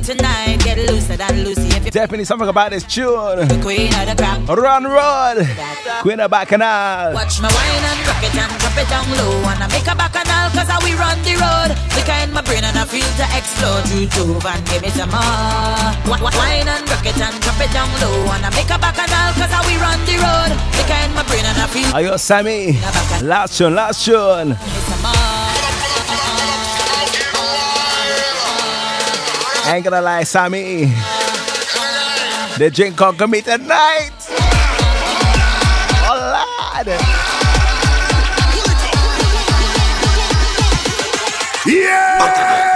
[0.07, 3.43] tonight, get looser than Lucy if you're Definitely something about this tune.
[3.43, 4.39] the queen of the crap.
[4.47, 5.35] Run, run.
[5.99, 7.11] Queen of Bacchanal.
[7.11, 9.95] Watch my wine and rock it and drop it down low And I make a
[9.99, 13.25] bacchanal cause I we run the road The kind my brain and I feel to
[13.35, 17.71] explode You too and give me some more Wine and rock it and drop it
[17.75, 21.11] down low And I make a bacchanal cause I we run the road The kind
[21.17, 22.79] my brain and I feel Ayo, Sammy.
[23.27, 24.55] Last tune, last tune.
[29.67, 30.85] Ain't gonna lie, Sammy.
[32.57, 34.11] The drink conquer me tonight.
[36.09, 36.87] Oh, Lord.
[41.65, 42.66] Yeah!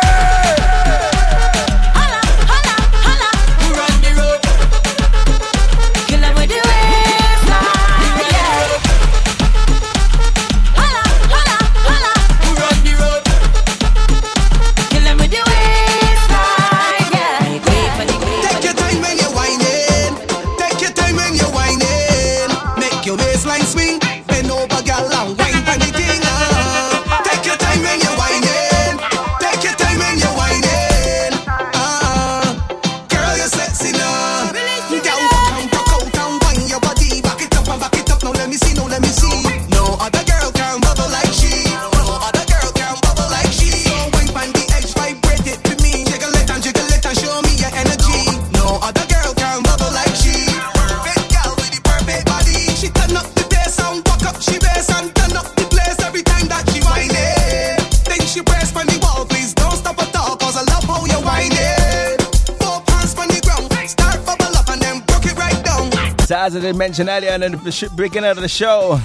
[66.42, 69.00] As I did mention earlier in the beginning of the show,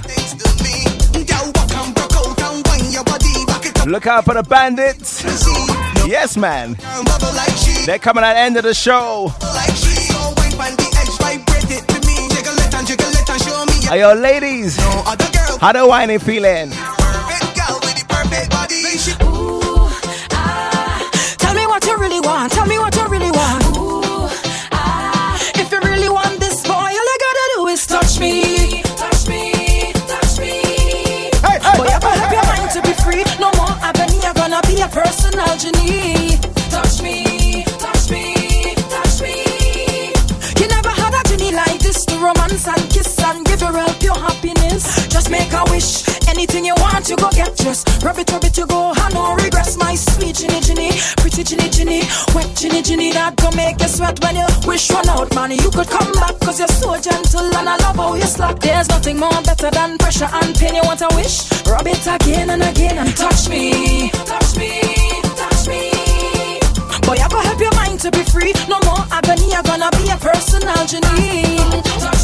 [3.86, 5.22] look out for the bandits.
[6.06, 6.78] Yes, man.
[7.84, 9.34] They're coming at the end of the show.
[13.90, 14.78] Are your ladies?
[15.60, 16.70] How the whining feeling?
[18.48, 18.82] body.
[20.30, 21.10] Ah.
[21.36, 22.52] Tell me what you really want.
[22.52, 23.65] Tell me what you really want.
[34.86, 36.36] A personal genie.
[36.70, 37.64] Touch me.
[37.78, 38.74] Touch me.
[38.92, 40.12] Touch me.
[40.60, 44.02] You never had a genie like this to romance and kiss and give her up
[44.02, 45.08] your happiness.
[45.08, 46.06] Just make a wish.
[46.28, 47.56] Anything you want, you go get.
[47.56, 48.92] Just rub it, rub it, you go.
[48.94, 52.00] I no regrets, my sweet genie, genie, Pretty Ginny Ginny.
[52.34, 53.12] Wet genie, genie.
[53.12, 55.52] That go make you sweat when you wish run out, man.
[55.52, 58.58] You could come back, cause you're so gentle and I love how you slack.
[58.60, 60.74] There's nothing more better than pressure and pain.
[60.74, 61.50] You want a wish?
[61.66, 64.10] Rub it again and again and touch me.
[64.10, 64.10] Touch me.
[64.26, 64.45] Touch
[68.10, 68.52] to be free.
[68.68, 72.15] No more agony, you're gonna be a personal genie.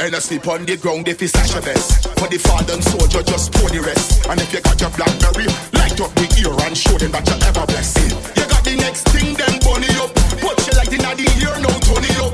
[0.00, 2.08] Pour sleep on the ground if it's such a best.
[2.18, 4.24] For the fallen soldier, just pour the rest.
[4.30, 5.44] And if you got your blackberry,
[5.76, 8.08] light up the ear and show them that you're ever blessed.
[8.32, 10.14] You got the next thing, then bunny up.
[10.40, 11.52] Put you like the the ear,
[11.84, 12.29] turn it up.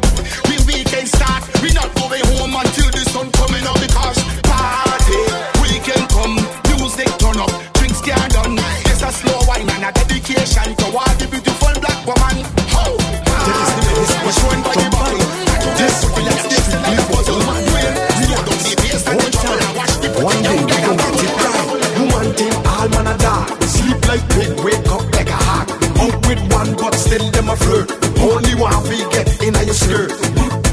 [29.86, 30.10] Skirt.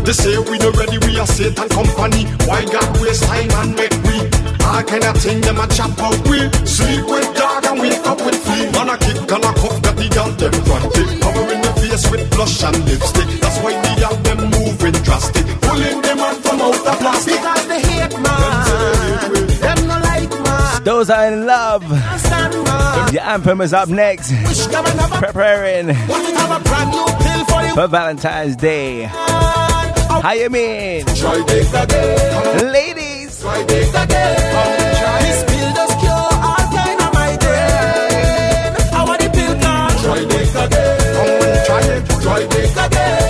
[0.05, 2.25] They say we no ready, we are Satan company.
[2.49, 4.17] Why God waste time and make we?
[4.65, 6.39] All kind of thing them a chop out we.
[6.65, 8.67] Sleep with dog and wake up with flea.
[8.75, 11.07] Man a kick and a cuff, got the girl them frantic.
[11.23, 13.29] Covering the face with blush and lipstick.
[13.39, 15.45] That's why the girl them moving drastic.
[15.63, 17.39] Pulling them out from out the plastic.
[17.39, 19.33] Because they hate man.
[19.63, 20.83] Them no like man.
[20.83, 21.83] Those are in love.
[23.13, 24.31] The anthem is up next.
[25.19, 25.93] Preparing
[27.75, 29.03] for Valentine's Day.
[29.03, 31.05] How you mean?
[31.05, 31.71] Ladies.
[33.39, 33.63] Try
[42.49, 43.22] this again.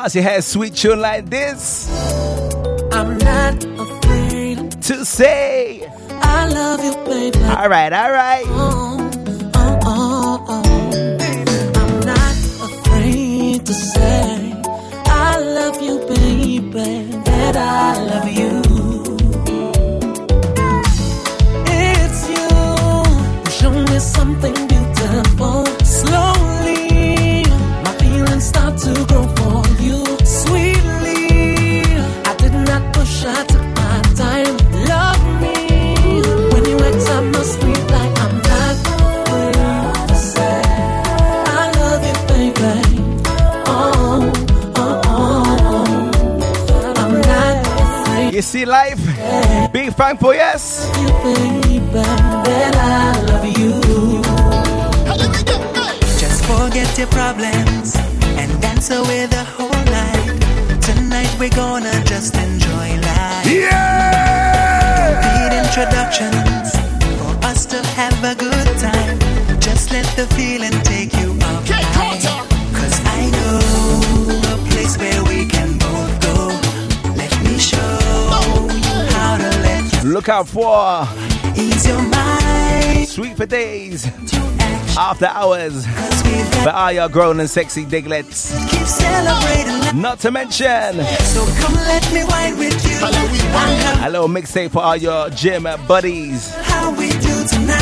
[0.00, 1.86] One last, you had sweet tune like this.
[2.90, 7.38] I'm not afraid to say I love you, baby.
[7.44, 8.44] All right, all right.
[8.46, 9.10] Oh,
[9.56, 11.18] oh, oh, oh.
[11.80, 12.34] I'm not
[12.70, 14.54] afraid to say
[15.04, 17.20] I love you, baby.
[17.26, 18.29] That I love you.
[48.50, 48.98] See life?
[49.72, 50.90] Big thankful, yes.
[50.98, 53.72] You, baby, that I love you.
[56.18, 57.94] Just forget your problems
[58.40, 60.82] and dance away the whole night.
[60.82, 63.46] Tonight we're gonna just enjoy life.
[63.46, 64.98] Yeah!
[65.06, 66.74] Don't need introductions
[67.20, 69.16] for us to have a good time.
[69.60, 71.19] Just let the feeling take you
[80.20, 81.08] Look out for
[81.56, 83.08] ease your mind.
[83.08, 84.04] Sweet for days.
[84.98, 85.86] After hours.
[86.62, 88.52] For all your grown and sexy diglets.
[88.70, 89.98] Keep celebrating.
[89.98, 92.98] Not to mention So come let me wine with you.
[94.06, 96.54] A little mixtape for all your gym buddies.
[96.54, 97.79] how we do tonight.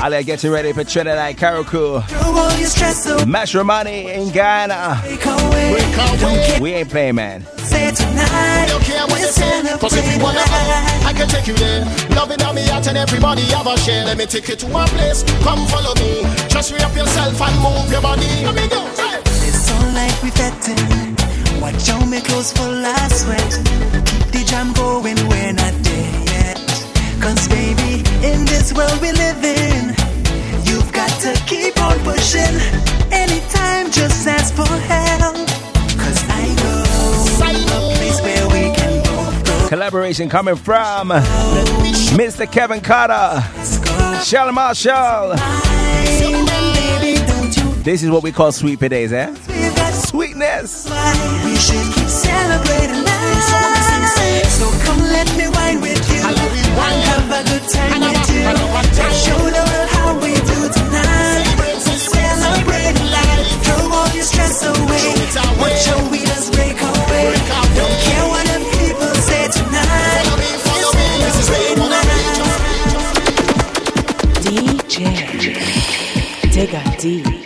[0.00, 2.06] I'll get you ready for Trinidad Karaku.
[2.06, 3.24] Throw all your stress away.
[3.24, 5.00] Matrimony in Ghana.
[5.02, 5.80] Break away.
[6.20, 6.60] Don't care.
[6.60, 7.44] We ain't playing, man.
[7.58, 8.66] Say tonight.
[8.68, 11.84] don't care what they say Cause if you wanna I can take you there
[12.16, 14.86] Loving on me heart and everybody have a share Let me take you to a
[14.86, 18.80] place Come follow me Just re up yourself and move your body Let me go
[18.96, 19.20] hey.
[19.48, 21.16] It's all like we fetting.
[21.60, 23.52] Watch out, me clothes full of sweat.
[24.06, 26.27] Keep the jam going, we're not there yet.
[27.20, 29.88] Cause baby, in this world we live in,
[30.64, 32.54] you've got to keep on pushing.
[33.12, 35.36] Anytime, just ask for help.
[35.98, 36.82] Cause I know
[37.76, 39.68] a place where we can both go.
[39.68, 42.50] Collaboration coming from Mr.
[42.50, 43.42] Kevin Carter,
[44.24, 45.34] Charlie Marshall.
[47.82, 49.34] This is what we call sweet days, eh?
[49.92, 50.86] Sweetness.
[51.44, 53.18] We should keep celebrating life.
[54.48, 56.17] So come let me wine with you.
[56.76, 58.44] And have a good time with you.
[58.44, 61.46] And show the world how we do tonight.
[61.84, 63.46] So celebrate life.
[63.64, 65.08] Throw all your stress away.
[65.60, 67.28] Watch your wheels break away.
[67.78, 68.46] Don't care what
[68.78, 70.26] people say tonight.
[74.44, 74.94] DJ
[76.52, 77.37] Digga D.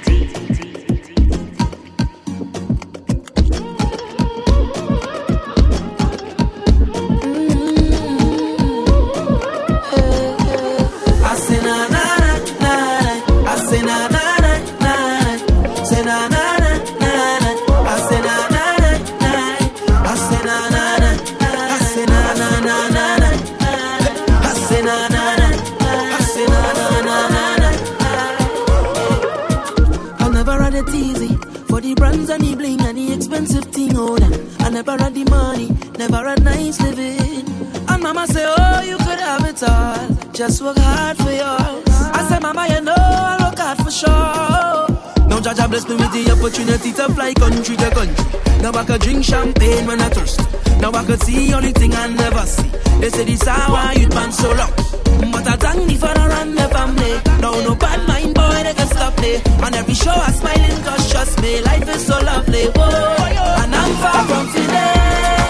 [34.05, 37.47] I never had the money, never had nice living.
[37.89, 40.33] And mama say, Oh, you could have it all.
[40.33, 41.85] Just work hard for yours.
[42.13, 45.29] I say, Mama, you know I work hard for sure.
[45.29, 48.41] Now Jaja bless me with the opportunity to fly country to country.
[48.61, 50.41] Now I could drink champagne when I thirst.
[50.81, 52.69] Now I could see only thing I never see.
[52.99, 55.02] They say this how you'd man so long.
[55.33, 57.15] But I thank the run the family.
[57.41, 59.33] Now no bad mind boy they can stop me.
[59.65, 62.65] On every show I smiling cause trust me, life is so lovely.
[62.77, 63.63] Whoa.
[63.63, 65.42] And I'm far from finished.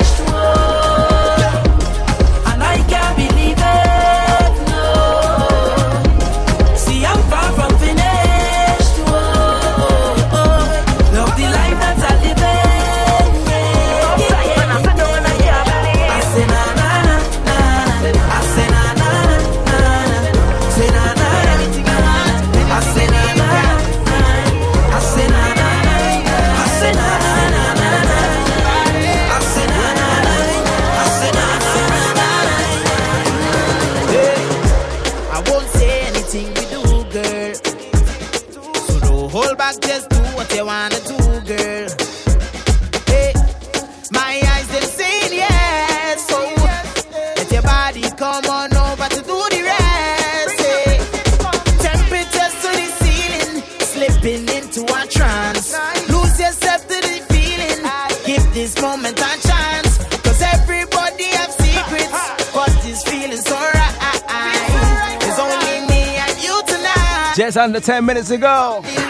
[67.52, 68.80] Just under 10 minutes ago.
[68.82, 69.02] Just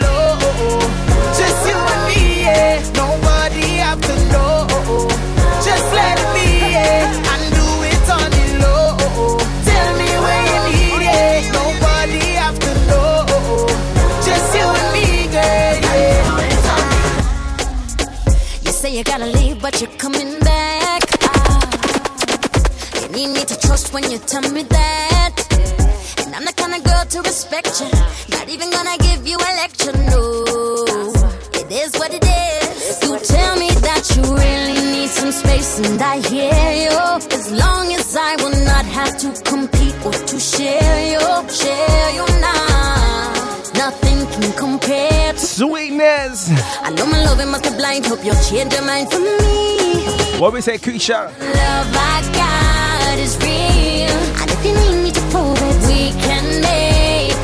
[1.68, 2.82] you and me, yeah.
[2.92, 4.66] Nobody have to know.
[5.62, 7.06] Just let it be, yeah.
[7.32, 8.98] And do it on the low.
[9.62, 11.52] Tell me where you need it.
[11.54, 13.12] Nobody have to know.
[14.26, 16.34] Just you and me, girl, yeah.
[18.64, 21.02] You say you gotta leave, but you're coming back.
[21.22, 21.62] Ah.
[23.02, 24.64] You need me to trust when you tell me
[27.12, 27.90] to respect you.
[28.30, 30.22] Not even gonna give you a lecture, no.
[31.60, 33.02] It is what it is.
[33.04, 36.98] You tell me that you really need some space, and I hear you.
[37.38, 41.20] As long as I will not have to compete or to share you,
[41.52, 43.60] share you now.
[43.74, 46.48] Nothing can compare to Sweetness.
[46.80, 48.06] I know my loving must be blind.
[48.06, 50.40] Hope you'll change your mind for me.
[50.40, 51.28] What we say, Keisha?
[51.28, 54.16] Love I got is real.
[54.40, 56.81] And if you need me to prove it, we can make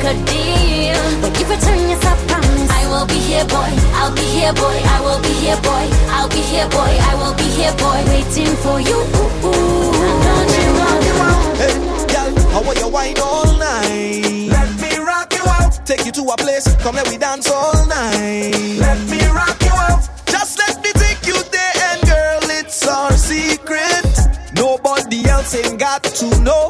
[0.09, 1.01] a deal.
[1.21, 3.71] But if you turn yourself promise, I will be here, boy.
[3.99, 4.77] I'll be here, boy.
[4.95, 5.85] I will be here, boy.
[6.15, 6.93] I'll be here, boy.
[7.09, 7.99] I will be here, boy.
[8.09, 8.97] Waiting for you.
[8.97, 9.91] Ooh, ooh.
[10.25, 11.03] Don't you want
[11.61, 11.75] Hey,
[12.11, 14.49] girl, how want you wine all night?
[14.55, 15.73] Let me rock you out.
[15.85, 18.77] Take you to a place, come let we dance all night.
[18.85, 20.01] Let me rock you out.
[20.25, 24.05] Just let me take you there, and girl, it's our secret.
[24.55, 26.69] Nobody else ain't got to know.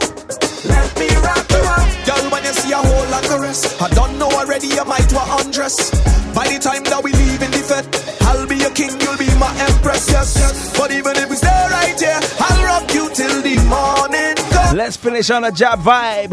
[2.79, 5.91] A whole lot rest, I don't know already, you might want undress.
[6.33, 7.85] By the time that we leave in the fed,
[8.21, 10.77] I'll be your king, you'll be my empress, yes, yes.
[10.77, 14.35] But even if we stay right here, I'll rock you till the morning.
[14.77, 16.31] Let's finish on a job vibe.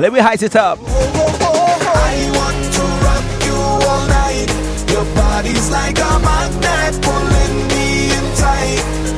[0.00, 0.78] Let me height it up.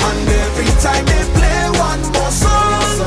[0.05, 2.99] And every time they play one more song,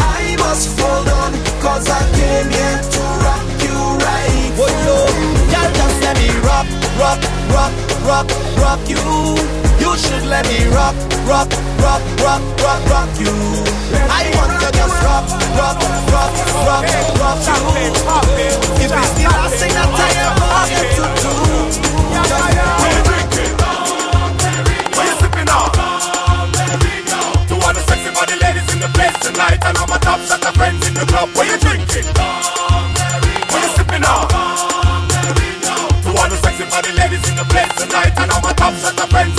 [0.00, 2.91] I want to rock you all night.
[6.42, 6.66] Rock,
[6.98, 7.20] rock,
[7.50, 7.72] rock,
[8.06, 8.26] rock,
[8.58, 8.98] rock you.
[9.80, 10.94] You should let me rock,
[11.26, 11.50] rock,
[11.82, 13.34] rock, rock, rock, rock you.
[14.10, 15.26] I want to just rock,
[15.58, 15.78] rock,
[16.12, 16.32] rock,
[16.66, 16.86] rock,
[17.20, 17.72] rock you.
[18.82, 21.32] If it's the last thing that I ever get to do,
[24.94, 25.70] What you sipping on?
[27.48, 30.54] To all the sexy body ladies in the place tonight And all my top shot
[30.54, 32.61] friends in the club What you drinking?
[37.28, 38.12] In the place tonight.
[38.18, 39.31] And all my top shot of friends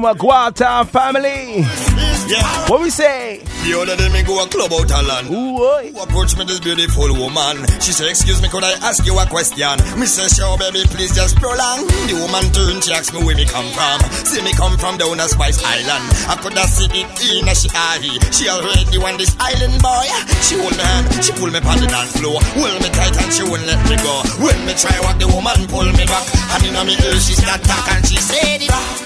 [0.00, 1.64] My Guaptown family?
[2.28, 2.42] Yeah.
[2.68, 3.40] What we say?
[3.64, 5.26] The other day me go a club out of land.
[5.30, 5.62] Who
[5.98, 7.66] approached me this beautiful woman?
[7.80, 9.78] She said, excuse me, could I ask you a question?
[9.98, 11.86] Me say, sure, baby, please just prolong.
[12.10, 14.02] The woman turned, she asked me where me come from.
[14.26, 16.04] See me come from down a Spice Island.
[16.28, 18.18] I could have seen it in a she ahi.
[18.34, 20.06] She already want this island boy.
[20.42, 22.38] She hold me hand, she pull me on the dance floor.
[22.58, 24.14] Hold me tight and she won't let me go.
[24.42, 26.26] When me try walk, the woman pull me back.
[26.58, 29.05] And in me ear, she start talk and she said it.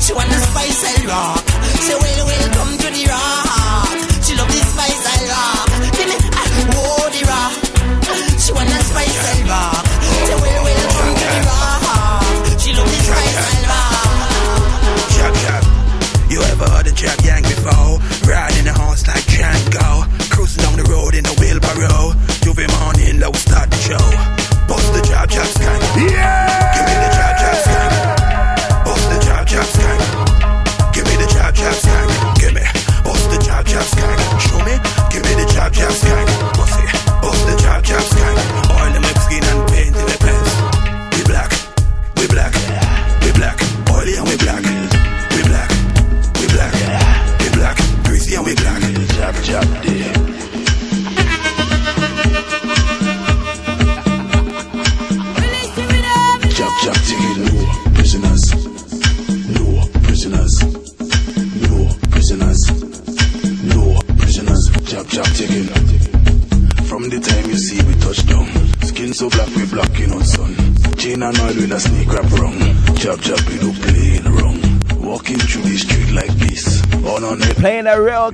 [0.00, 1.53] She wanna spice and rock.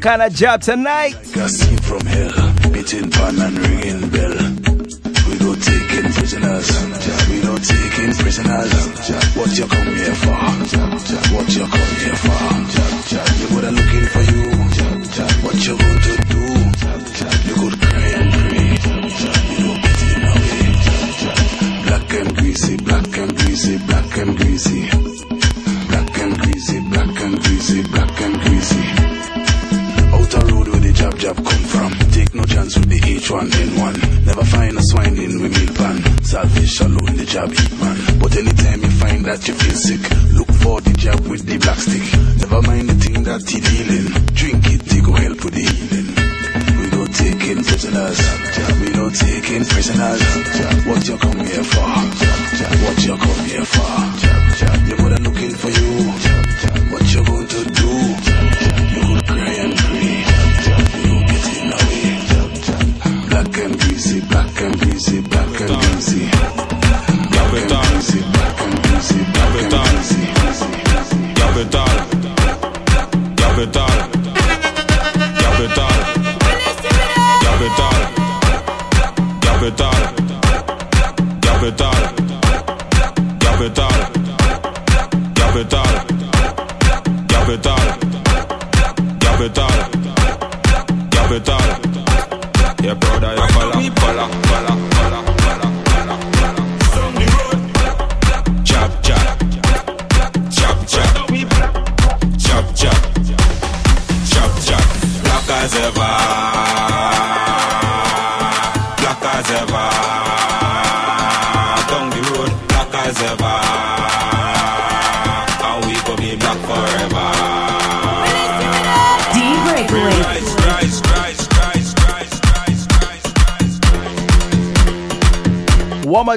[0.01, 1.13] A kind of job tonight.
[1.13, 2.73] Like a scene from hell.
[2.73, 4.33] Beating pan and ringing bell.
[5.29, 6.69] We go taking prisoners.
[7.29, 8.73] We don't taking prisoners.
[9.37, 10.37] What you come here for?
[11.37, 12.41] What you come here for?
[13.41, 14.60] You would have looking for you.
[32.51, 34.27] Chance with the H1N1.
[34.27, 35.99] Never find a swine in with meal pan.
[36.25, 37.99] Salvation alone, the eat man.
[38.19, 40.03] But anytime you find that you feel sick,
[40.35, 42.03] look for the jab with the black stick.
[42.43, 44.07] Never mind the thing that he dealing.
[44.35, 46.11] Drink it, it go help with the healing.
[46.79, 48.19] We don't go taking prisoners.
[48.83, 50.23] We don't taking prisoners.
[50.87, 51.87] What you come here for?
[52.83, 53.50] What you come here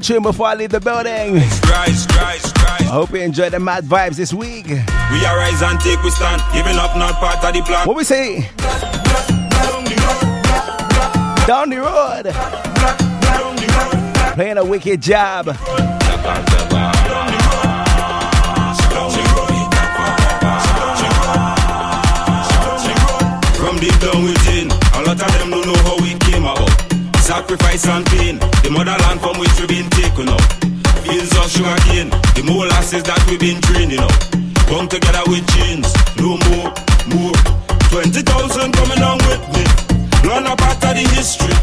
[0.03, 1.35] One tune before I leave the building.
[1.35, 2.81] Rise, rise, rise.
[2.81, 4.67] I hope you enjoyed the mad vibes this week.
[4.67, 6.41] We arise and take we stand.
[6.51, 7.87] Giving up not part of the plan.
[7.87, 8.49] What we say?
[11.47, 12.33] Down the road.
[14.35, 15.45] Playing a wicked job.
[23.55, 24.21] From deep down
[27.33, 30.37] Sacrifice and pain, the motherland from which we've been taken up.
[31.01, 34.13] Fields of sugar cane, the molasses that we've been training up.
[34.69, 35.89] Come together with chains,
[36.21, 36.69] no more,
[37.09, 37.33] more.
[37.89, 38.21] 20,000
[38.77, 39.65] coming on with me.
[40.29, 41.57] Learn a part of the history,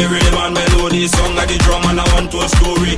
[0.00, 2.00] the melody, song the drum and
[2.40, 2.96] a story.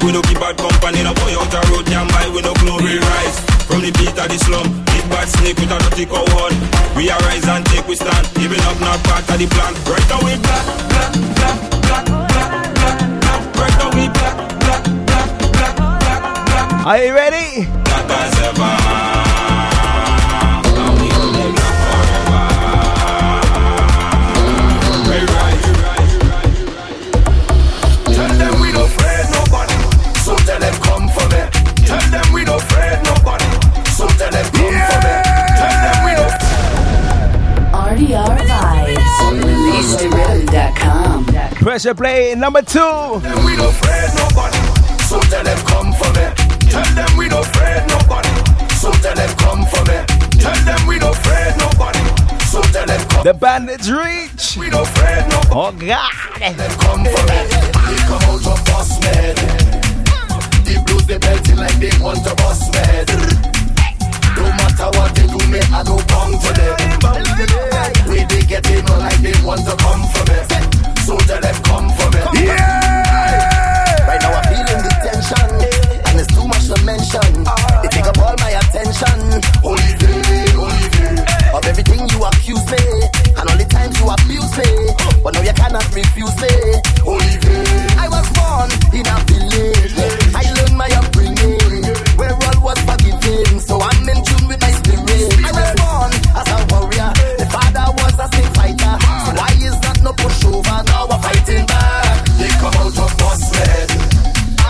[0.00, 2.96] We keep bad company, no boy out the road, buy we no glory.
[2.96, 3.38] Rise
[3.68, 6.54] from the beat of the slum, big bad snake with a dirty cow horn.
[6.96, 8.24] We arise and take we stand,
[8.64, 9.72] up not part of the plan.
[9.84, 10.06] Right
[10.40, 13.40] black, black, black, black, black, black, black.
[13.60, 13.76] Right
[14.16, 16.86] black, black, black, black, black, black.
[16.86, 17.81] Are you ready?
[41.62, 42.80] Pressure play number two.
[43.22, 44.58] Them we no afraid nobody.
[45.06, 46.26] So tell them come for me.
[46.68, 48.28] Tell them we no afraid nobody.
[48.82, 49.94] So tell them come for me.
[50.42, 52.02] Tell them we no afraid nobody.
[52.50, 53.22] So tell them come.
[53.22, 54.56] The bandits reach.
[54.58, 55.54] We no afraid nobody.
[55.54, 56.56] Oh God.
[56.58, 57.38] Them come for me.
[57.46, 59.36] They come out of bus med.
[60.66, 63.06] The blues they belting like they want to bust med.
[64.34, 66.76] No matter what they do, me I don't come to them.
[68.08, 70.38] We they get in like they want to come for me.
[71.04, 72.20] So tell them come for me.
[72.48, 74.08] Yeah.
[74.08, 75.48] Right now I'm feeling the tension,
[76.08, 77.44] and it's too much to mention.
[77.84, 79.18] They take up all my attention.
[79.60, 81.20] Holy day, holy Olivier.
[81.52, 82.82] Of everything you accuse me,
[83.36, 84.70] and all the times you abuse me,
[85.22, 86.52] but now you cannot refuse me.
[87.04, 87.64] Olivier.
[88.00, 90.21] I was born in a village.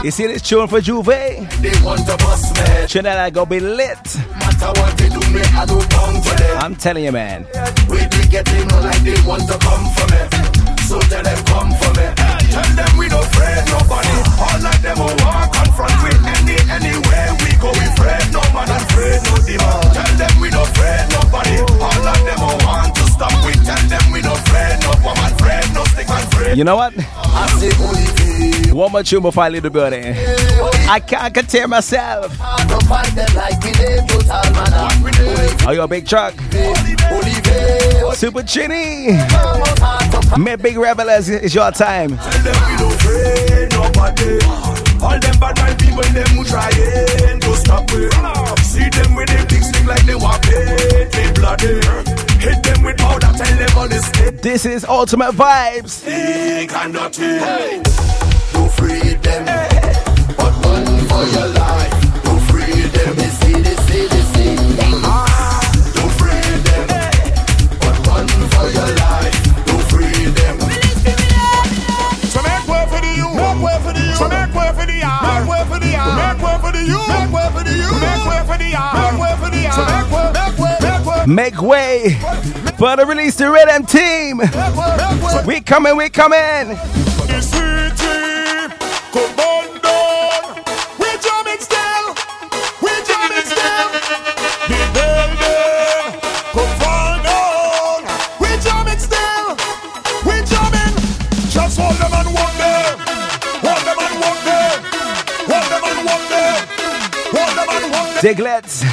[0.03, 1.07] You see this tune for Juve.
[1.07, 2.87] They want to bust me.
[2.89, 4.03] Trinidad gonna be lit.
[4.35, 6.59] Matter what they do, me I do come for them.
[6.59, 7.47] I'm telling you, man.
[7.89, 10.23] We be getting like they want to come for me.
[10.91, 12.07] So tell them come for me.
[12.51, 14.15] Tell them we don't afraid nobody.
[14.43, 17.71] All of them will walk confront with any anywhere we go.
[17.71, 19.87] We afraid no man and afraid no demon.
[19.95, 21.57] Tell them we don't afraid nobody.
[21.79, 23.47] All of them will want to stop.
[23.47, 26.59] We tell them we don't afraid no woman, afraid no stick man, afraid.
[26.59, 26.93] You know what?
[26.99, 28.73] I say oh, Olivier.
[28.73, 30.15] One more tune before I leave the building.
[30.89, 32.37] I can't contain myself.
[32.41, 34.73] I don't fight them like we did total man.
[34.73, 36.35] Oh, Are you a big truck?
[38.15, 39.19] Super Chinny.
[40.39, 42.17] Me big revelers, it's your time.
[42.17, 44.39] Tell them we don't afraid nobody.
[45.03, 48.59] All them bad mind people, them who trying to stop it.
[48.61, 52.22] See them with their big stick like they paid, they bloody.
[52.43, 54.11] Hit them with powder, tell them all this
[54.43, 55.91] This is Ultimate Vibes.
[56.03, 57.23] Stick and dirty.
[57.23, 59.45] You free them,
[60.37, 61.95] but run for your life.
[62.27, 64.55] You free them, they see, they see, they see.
[64.59, 65.63] You ah.
[66.19, 66.89] free them,
[67.79, 69.39] but run for your life.
[69.71, 70.59] You free them.
[72.27, 74.15] So make way for the you, make way for the you.
[74.19, 76.83] So make way for the yard, make way for the yard, make way for the
[76.91, 79.63] you, make way for the you, make way for the yard, make way for the
[79.63, 79.75] yard.
[79.79, 80.32] So make way,
[81.27, 82.19] make way,
[82.79, 84.39] for the release the rhythm team.
[85.47, 86.79] We coming, we coming.
[108.23, 108.85] Diglets,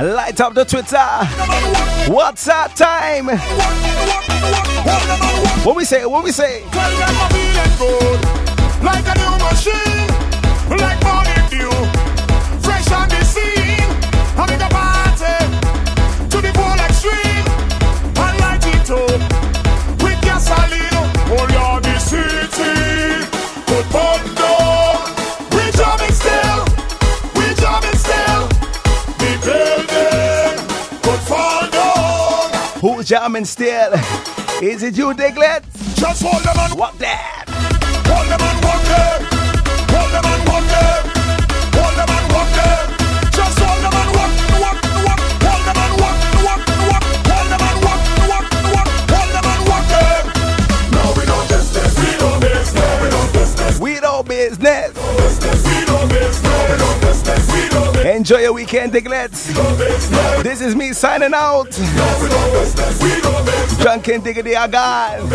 [0.00, 0.96] light up the Twitter.
[2.10, 3.26] What's that time?
[5.66, 6.06] What we say?
[6.06, 6.64] What we say?
[8.80, 10.01] Like a new machine,
[33.12, 33.92] jamming still?
[34.62, 35.66] Is it you, Diglets?
[36.00, 37.44] Just hold them and walk that.
[38.06, 39.21] Hold them and walk them.
[58.22, 59.48] Enjoy your weekend, Diglets.
[60.44, 61.72] This is me signing out.
[63.80, 65.28] Drunken Diggity Agan.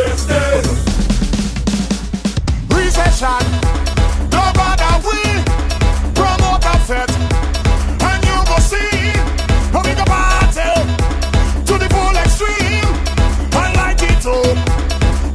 [2.69, 3.43] Recession.
[4.31, 5.19] No bother we
[6.15, 7.11] promote a fet.
[8.07, 9.11] And you go see
[9.73, 10.71] how we go party
[11.65, 12.87] to the full extreme
[13.51, 14.57] and light it up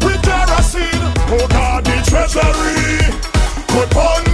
[0.02, 1.04] with kerosene.
[1.28, 3.12] Oh God, the treasury
[3.68, 4.32] could burn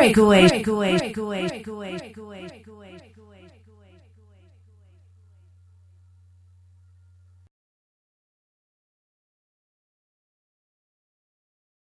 [0.00, 0.48] breakaway.